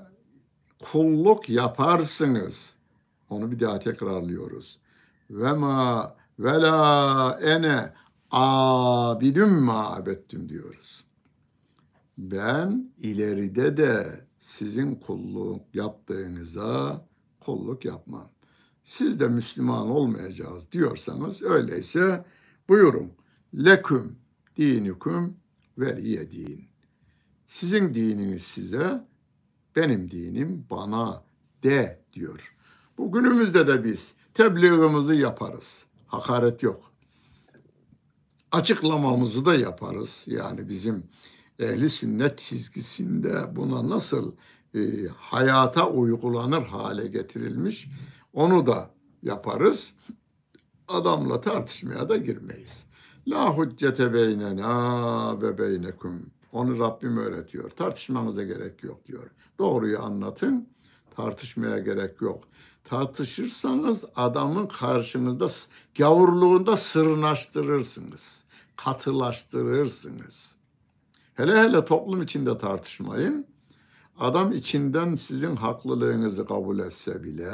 kulluk 0.78 1.48
yaparsınız. 1.48 2.74
Onu 3.30 3.50
bir 3.50 3.60
daha 3.60 3.78
tekrarlıyoruz. 3.78 4.78
Ve 5.30 5.52
ma 5.52 6.16
ve 6.38 6.52
la 6.52 7.38
ene 7.42 7.92
abidüm 8.30 9.62
ma 9.62 9.90
abettüm 9.90 10.48
diyoruz 10.48 11.04
ben 12.20 12.92
ileride 12.98 13.76
de 13.76 14.20
sizin 14.38 14.94
kulluk 14.94 15.74
yaptığınıza 15.74 17.06
kulluk 17.40 17.84
yapmam. 17.84 18.28
Siz 18.82 19.20
de 19.20 19.28
Müslüman 19.28 19.90
olmayacağız 19.90 20.72
diyorsanız 20.72 21.42
öyleyse 21.42 22.24
buyurun. 22.68 23.12
Leküm 23.54 24.16
dinikum 24.56 25.36
veliye 25.78 26.30
din. 26.30 26.64
Sizin 27.46 27.94
dininiz 27.94 28.42
size, 28.42 29.04
benim 29.76 30.10
dinim 30.10 30.66
bana 30.70 31.24
de 31.62 32.02
diyor. 32.12 32.54
Bugünümüzde 32.98 33.66
de 33.66 33.84
biz 33.84 34.14
tebliğimizi 34.34 35.14
yaparız. 35.14 35.86
Hakaret 36.06 36.62
yok. 36.62 36.92
Açıklamamızı 38.52 39.44
da 39.44 39.54
yaparız. 39.54 40.24
Yani 40.26 40.68
bizim 40.68 41.04
ehli 41.58 41.88
sünnet 41.88 42.38
çizgisinde 42.38 43.56
buna 43.56 43.88
nasıl 43.88 44.32
e, 44.74 45.08
hayata 45.16 45.88
uygulanır 45.88 46.62
hale 46.62 47.06
getirilmiş 47.06 47.88
onu 48.32 48.66
da 48.66 48.90
yaparız. 49.22 49.94
Adamla 50.88 51.40
tartışmaya 51.40 52.08
da 52.08 52.16
girmeyiz. 52.16 52.86
La 53.28 53.56
hüccete 53.56 54.14
beynena 54.14 55.42
ve 55.42 55.58
beynekum. 55.58 56.30
Onu 56.52 56.78
Rabbim 56.78 57.16
öğretiyor. 57.16 57.70
Tartışmanıza 57.70 58.42
gerek 58.42 58.82
yok 58.84 59.06
diyor. 59.06 59.30
Doğruyu 59.58 60.02
anlatın. 60.02 60.68
Tartışmaya 61.16 61.78
gerek 61.78 62.20
yok. 62.22 62.44
Tartışırsanız 62.84 64.04
adamın 64.16 64.66
karşınızda 64.66 65.46
gavurluğunda 65.98 66.76
sırnaştırırsınız. 66.76 68.44
Katılaştırırsınız. 68.76 70.54
Hele 71.34 71.58
hele 71.58 71.84
toplum 71.84 72.22
içinde 72.22 72.58
tartışmayın. 72.58 73.46
Adam 74.18 74.52
içinden 74.52 75.14
sizin 75.14 75.56
haklılığınızı 75.56 76.46
kabul 76.46 76.78
etse 76.78 77.24
bile 77.24 77.50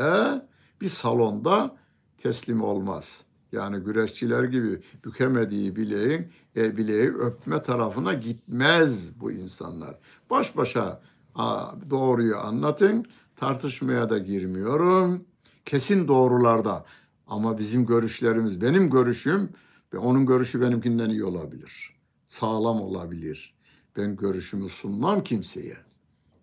bir 0.80 0.88
salonda 0.88 1.76
teslim 2.18 2.62
olmaz. 2.62 3.24
Yani 3.52 3.78
güreşçiler 3.84 4.44
gibi 4.44 4.80
bükemediği 5.04 5.76
bileğin 5.76 6.32
e, 6.56 6.76
bileği 6.76 7.08
öpme 7.08 7.62
tarafına 7.62 8.14
gitmez 8.14 9.20
bu 9.20 9.32
insanlar. 9.32 9.98
Baş 10.30 10.56
başa 10.56 11.02
a, 11.34 11.72
doğruyu 11.90 12.36
anlatın. 12.36 13.06
Tartışmaya 13.36 14.10
da 14.10 14.18
girmiyorum. 14.18 15.24
Kesin 15.64 16.08
doğrularda. 16.08 16.84
Ama 17.26 17.58
bizim 17.58 17.86
görüşlerimiz, 17.86 18.60
benim 18.60 18.90
görüşüm 18.90 19.50
ve 19.92 19.98
onun 19.98 20.26
görüşü 20.26 20.60
benimkinden 20.60 21.10
iyi 21.10 21.24
olabilir. 21.24 21.96
Sağlam 22.28 22.80
olabilir. 22.80 23.54
Ben 23.96 24.16
görüşümü 24.16 24.68
sunmam 24.68 25.24
kimseye. 25.24 25.76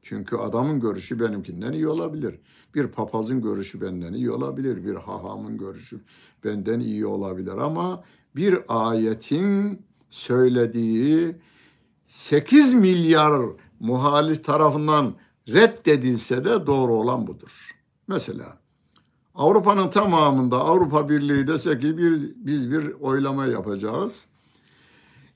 Çünkü 0.03 0.35
adamın 0.37 0.79
görüşü 0.79 1.19
benimkinden 1.19 1.71
iyi 1.71 1.87
olabilir. 1.87 2.39
Bir 2.75 2.87
papazın 2.87 3.41
görüşü 3.41 3.81
benden 3.81 4.13
iyi 4.13 4.31
olabilir. 4.31 4.85
Bir 4.85 4.95
hahamın 4.95 5.57
görüşü 5.57 5.99
benden 6.43 6.79
iyi 6.79 7.05
olabilir. 7.05 7.57
Ama 7.57 8.03
bir 8.35 8.59
ayetin 8.67 9.81
söylediği 10.09 11.35
8 12.05 12.73
milyar 12.73 13.41
muhalif 13.79 14.43
tarafından 14.43 15.13
reddedilse 15.47 16.45
de 16.45 16.67
doğru 16.67 16.95
olan 16.95 17.27
budur. 17.27 17.71
Mesela 18.07 18.57
Avrupa'nın 19.35 19.89
tamamında 19.89 20.57
Avrupa 20.59 21.09
Birliği 21.09 21.47
dese 21.47 21.79
ki 21.79 21.97
bir, 21.97 22.33
biz 22.35 22.71
bir 22.71 22.91
oylama 23.01 23.45
yapacağız. 23.45 24.27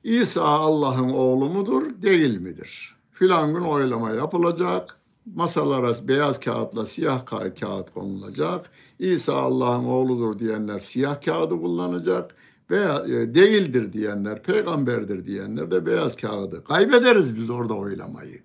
İsa 0.04 0.44
Allah'ın 0.44 1.10
oğlu 1.10 1.50
mudur, 1.50 2.02
değil 2.02 2.38
midir? 2.38 2.96
Filan 3.12 3.54
gün 3.54 3.62
oylama 3.62 4.12
yapılacak. 4.12 4.97
Masalara 5.36 6.08
beyaz 6.08 6.40
kağıtla 6.40 6.86
siyah 6.86 7.24
ka- 7.26 7.60
kağıt 7.60 7.94
konulacak. 7.94 8.72
İsa 9.00 9.34
Allah'ın 9.34 9.86
oğludur 9.86 10.40
diyenler 10.40 10.80
siyah 10.80 11.22
kağıdı 11.22 11.62
kullanacak. 11.62 12.36
Veya 12.72 13.06
e, 13.06 13.36
değildir 13.36 13.94
diyenler, 13.94 14.44
peygamberdir 14.44 15.26
diyenler 15.26 15.72
de 15.72 15.86
beyaz 15.86 16.16
kağıdı. 16.16 16.64
Kaybederiz 16.64 17.36
biz 17.36 17.50
orada 17.50 17.74
oylamayı. 17.74 18.42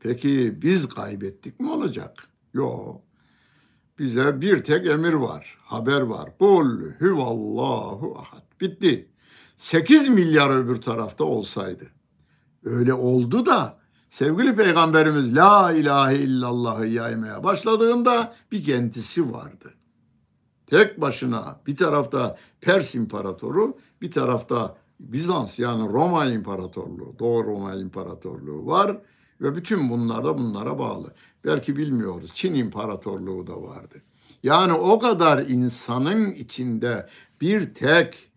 Peki 0.00 0.62
biz 0.62 0.88
kaybettik 0.88 1.60
mi 1.60 1.70
olacak? 1.70 2.28
Yok. 2.54 3.00
Bize 3.98 4.40
bir 4.40 4.64
tek 4.64 4.86
emir 4.86 5.12
var, 5.12 5.58
haber 5.62 6.00
var. 6.00 6.38
Kul 6.38 6.90
huvallahu 7.00 8.18
ahad. 8.18 8.60
Bitti. 8.60 9.08
8 9.56 10.08
milyar 10.08 10.50
öbür 10.50 10.80
tarafta 10.80 11.24
olsaydı. 11.24 11.84
Öyle 12.64 12.94
oldu 12.94 13.46
da 13.46 13.79
sevgili 14.10 14.56
peygamberimiz 14.56 15.36
la 15.36 15.72
ilahe 15.72 16.16
illallah'ı 16.16 16.86
yaymaya 16.86 17.44
başladığında 17.44 18.34
bir 18.52 18.64
kendisi 18.64 19.32
vardı. 19.32 19.74
Tek 20.66 21.00
başına 21.00 21.60
bir 21.66 21.76
tarafta 21.76 22.36
Pers 22.60 22.94
İmparatoru, 22.94 23.78
bir 24.02 24.10
tarafta 24.10 24.76
Bizans 25.00 25.58
yani 25.58 25.92
Roma 25.92 26.26
İmparatorluğu, 26.26 27.14
Doğu 27.18 27.44
Roma 27.44 27.74
İmparatorluğu 27.74 28.66
var 28.66 28.98
ve 29.40 29.56
bütün 29.56 29.90
bunlar 29.90 30.24
da 30.24 30.38
bunlara 30.38 30.78
bağlı. 30.78 31.14
Belki 31.44 31.76
bilmiyoruz. 31.76 32.30
Çin 32.34 32.54
İmparatorluğu 32.54 33.46
da 33.46 33.62
vardı. 33.62 34.02
Yani 34.42 34.72
o 34.72 34.98
kadar 34.98 35.38
insanın 35.38 36.30
içinde 36.30 37.08
bir 37.40 37.74
tek 37.74 38.29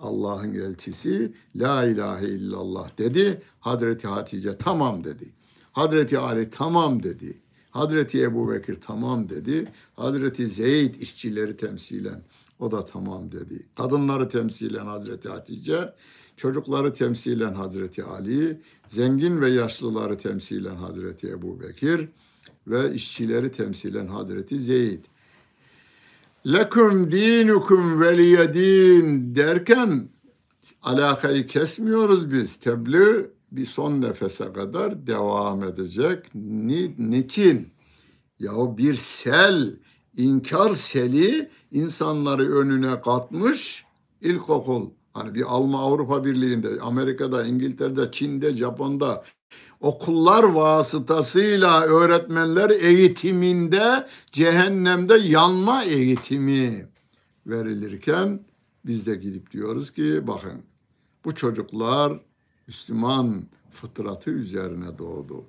Allah'ın 0.00 0.54
elçisi 0.54 1.32
La 1.56 1.84
ilahe 1.84 2.28
illallah 2.28 2.98
dedi. 2.98 3.42
Hazreti 3.60 4.08
Hatice 4.08 4.56
tamam 4.58 5.04
dedi. 5.04 5.32
Hazreti 5.72 6.18
Ali 6.18 6.50
tamam 6.50 7.02
dedi. 7.02 7.38
Hazreti 7.70 8.22
Ebu 8.22 8.50
Bekir 8.52 8.74
tamam 8.80 9.28
dedi. 9.28 9.68
Hazreti 9.96 10.46
Zeyd 10.46 10.94
işçileri 10.94 11.56
temsilen 11.56 12.22
o 12.58 12.70
da 12.70 12.84
tamam 12.84 13.32
dedi. 13.32 13.66
Kadınları 13.76 14.28
temsilen 14.28 14.86
Hazreti 14.86 15.28
Hatice, 15.28 15.94
çocukları 16.36 16.92
temsilen 16.92 17.54
Hazreti 17.54 18.04
Ali, 18.04 18.60
zengin 18.86 19.40
ve 19.40 19.50
yaşlıları 19.50 20.18
temsilen 20.18 20.74
Hazreti 20.74 21.28
Ebu 21.28 21.60
Bekir 21.60 22.08
ve 22.66 22.94
işçileri 22.94 23.52
temsilen 23.52 24.06
Hazreti 24.06 24.60
Zeyd. 24.60 25.04
Leküm 26.52 27.12
dinukum 27.12 28.00
veliyedin 28.00 29.34
derken 29.34 30.08
alakayı 30.82 31.46
kesmiyoruz 31.46 32.32
biz. 32.32 32.56
Tebliğ 32.56 33.30
bir 33.52 33.64
son 33.64 34.00
nefese 34.00 34.52
kadar 34.52 35.06
devam 35.06 35.64
edecek. 35.64 36.34
Ni, 36.34 37.10
niçin? 37.10 37.68
Ya 38.38 38.76
bir 38.78 38.94
sel, 38.94 39.76
inkar 40.16 40.72
seli 40.72 41.50
insanları 41.72 42.58
önüne 42.58 43.00
katmış 43.00 43.84
ilkokul. 44.20 44.90
Hani 45.12 45.34
bir 45.34 45.42
Alman 45.42 45.82
Avrupa 45.82 46.24
Birliği'nde, 46.24 46.80
Amerika'da, 46.80 47.44
İngiltere'de, 47.44 48.12
Çin'de, 48.12 48.52
Japon'da 48.52 49.24
okullar 49.80 50.42
vasıtasıyla 50.42 51.82
öğretmenler 51.82 52.70
eğitiminde 52.70 54.06
cehennemde 54.32 55.14
yanma 55.14 55.84
eğitimi 55.84 56.88
verilirken 57.46 58.40
biz 58.86 59.06
de 59.06 59.14
gidip 59.14 59.50
diyoruz 59.50 59.90
ki 59.90 60.26
bakın 60.26 60.62
bu 61.24 61.34
çocuklar 61.34 62.20
Müslüman 62.66 63.44
fıtratı 63.70 64.30
üzerine 64.30 64.98
doğdu. 64.98 65.44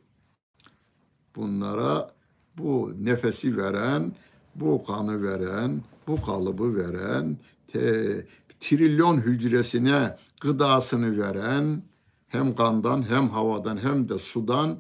Bunlara 1.36 2.14
bu 2.58 2.94
nefesi 3.00 3.58
veren, 3.58 4.16
bu 4.56 4.86
kanı 4.86 5.24
veren, 5.24 5.82
bu 6.08 6.22
kalıbı 6.22 6.76
veren, 6.76 7.38
te, 7.68 8.26
trilyon 8.60 9.18
hücresine 9.18 10.18
gıdasını 10.42 11.18
veren, 11.18 11.84
hem 12.30 12.56
kandan 12.56 13.10
hem 13.10 13.30
havadan 13.30 13.78
hem 13.78 14.10
de 14.10 14.20
sudan 14.20 14.78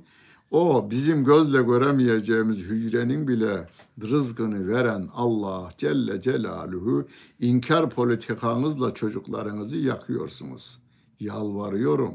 o 0.51 0.91
bizim 0.91 1.23
gözle 1.23 1.61
göremeyeceğimiz 1.61 2.57
hücrenin 2.57 3.27
bile 3.27 3.67
rızkını 4.01 4.67
veren 4.67 5.07
Allah 5.13 5.69
Celle 5.77 6.21
Celaluhu 6.21 7.07
inkar 7.39 7.89
politikanızla 7.89 8.93
çocuklarınızı 8.93 9.77
yakıyorsunuz. 9.77 10.79
Yalvarıyorum. 11.19 12.13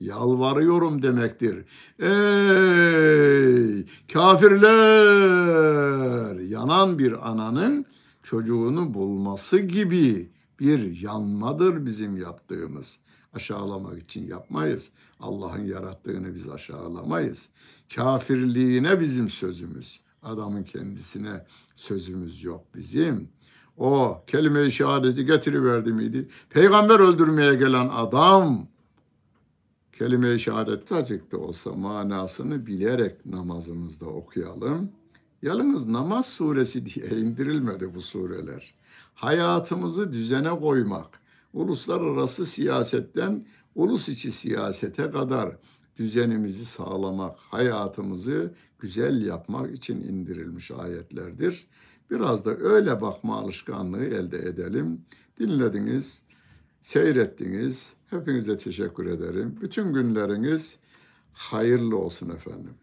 Yalvarıyorum 0.00 1.02
demektir. 1.02 1.64
Ey 1.98 3.86
kafirler! 4.12 5.16
Yanan 6.40 6.98
bir 6.98 7.30
ananın 7.30 7.86
çocuğunu 8.22 8.94
bulması 8.94 9.58
gibi 9.58 10.30
bir 10.60 11.00
yanmadır 11.00 11.86
bizim 11.86 12.16
yaptığımız 12.16 12.98
aşağılamak 13.36 14.02
için 14.02 14.26
yapmayız. 14.26 14.90
Allah'ın 15.20 15.64
yarattığını 15.64 16.34
biz 16.34 16.48
aşağılamayız. 16.48 17.48
Kafirliğine 17.94 19.00
bizim 19.00 19.30
sözümüz. 19.30 20.00
Adamın 20.22 20.62
kendisine 20.62 21.44
sözümüz 21.76 22.44
yok 22.44 22.64
bizim. 22.74 23.28
O 23.76 24.22
kelime-i 24.26 24.70
şehadeti 24.70 25.24
getiriverdi 25.24 25.92
miydi? 25.92 26.28
Peygamber 26.50 27.00
öldürmeye 27.00 27.54
gelen 27.54 27.88
adam 27.88 28.66
kelime-i 29.92 30.38
şehadet 30.38 30.92
azıcık 30.92 31.32
da 31.32 31.38
olsa 31.38 31.72
manasını 31.72 32.66
bilerek 32.66 33.26
namazımızda 33.26 34.06
okuyalım. 34.06 34.90
Yalnız 35.42 35.86
namaz 35.86 36.26
suresi 36.26 36.86
diye 36.86 37.06
indirilmedi 37.06 37.94
bu 37.94 38.00
sureler. 38.00 38.74
Hayatımızı 39.14 40.12
düzene 40.12 40.50
koymak, 40.50 41.20
uluslararası 41.56 42.46
siyasetten 42.46 43.46
ulus 43.74 44.08
içi 44.08 44.32
siyasete 44.32 45.10
kadar 45.10 45.56
düzenimizi 45.98 46.64
sağlamak, 46.64 47.38
hayatımızı 47.38 48.54
güzel 48.78 49.22
yapmak 49.22 49.74
için 49.74 50.00
indirilmiş 50.04 50.70
ayetlerdir. 50.70 51.66
Biraz 52.10 52.44
da 52.44 52.56
öyle 52.56 53.00
bakma 53.00 53.36
alışkanlığı 53.36 54.04
elde 54.04 54.38
edelim. 54.38 55.00
Dinlediniz, 55.38 56.22
seyrettiniz. 56.82 57.94
Hepinize 58.10 58.56
teşekkür 58.56 59.06
ederim. 59.06 59.58
Bütün 59.60 59.92
günleriniz 59.92 60.78
hayırlı 61.32 61.98
olsun 61.98 62.30
efendim. 62.30 62.74